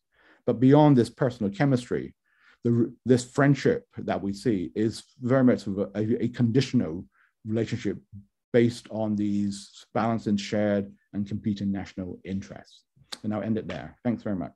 But 0.47 0.59
beyond 0.59 0.97
this 0.97 1.11
personal 1.11 1.53
chemistry, 1.53 2.15
the, 2.65 2.93
this 3.05 3.25
friendship 3.25 3.87
that 3.99 4.23
we 4.23 4.33
see 4.33 4.71
is 4.75 5.03
very 5.21 5.45
much 5.45 5.67
a, 5.67 6.25
a, 6.25 6.29
conditional 6.29 7.05
relationship 7.47 7.99
based 8.53 8.87
on 8.91 9.17
these 9.17 9.85
balanced 9.95 10.27
and 10.27 10.41
shared 10.41 10.93
and 11.13 11.27
competing 11.27 11.73
national 11.73 12.21
interests. 12.25 12.85
And 13.23 13.35
I'll 13.35 13.43
end 13.43 13.59
it 13.59 13.69
there. 13.69 13.97
Thanks 14.05 14.23
very 14.23 14.37
much. 14.37 14.53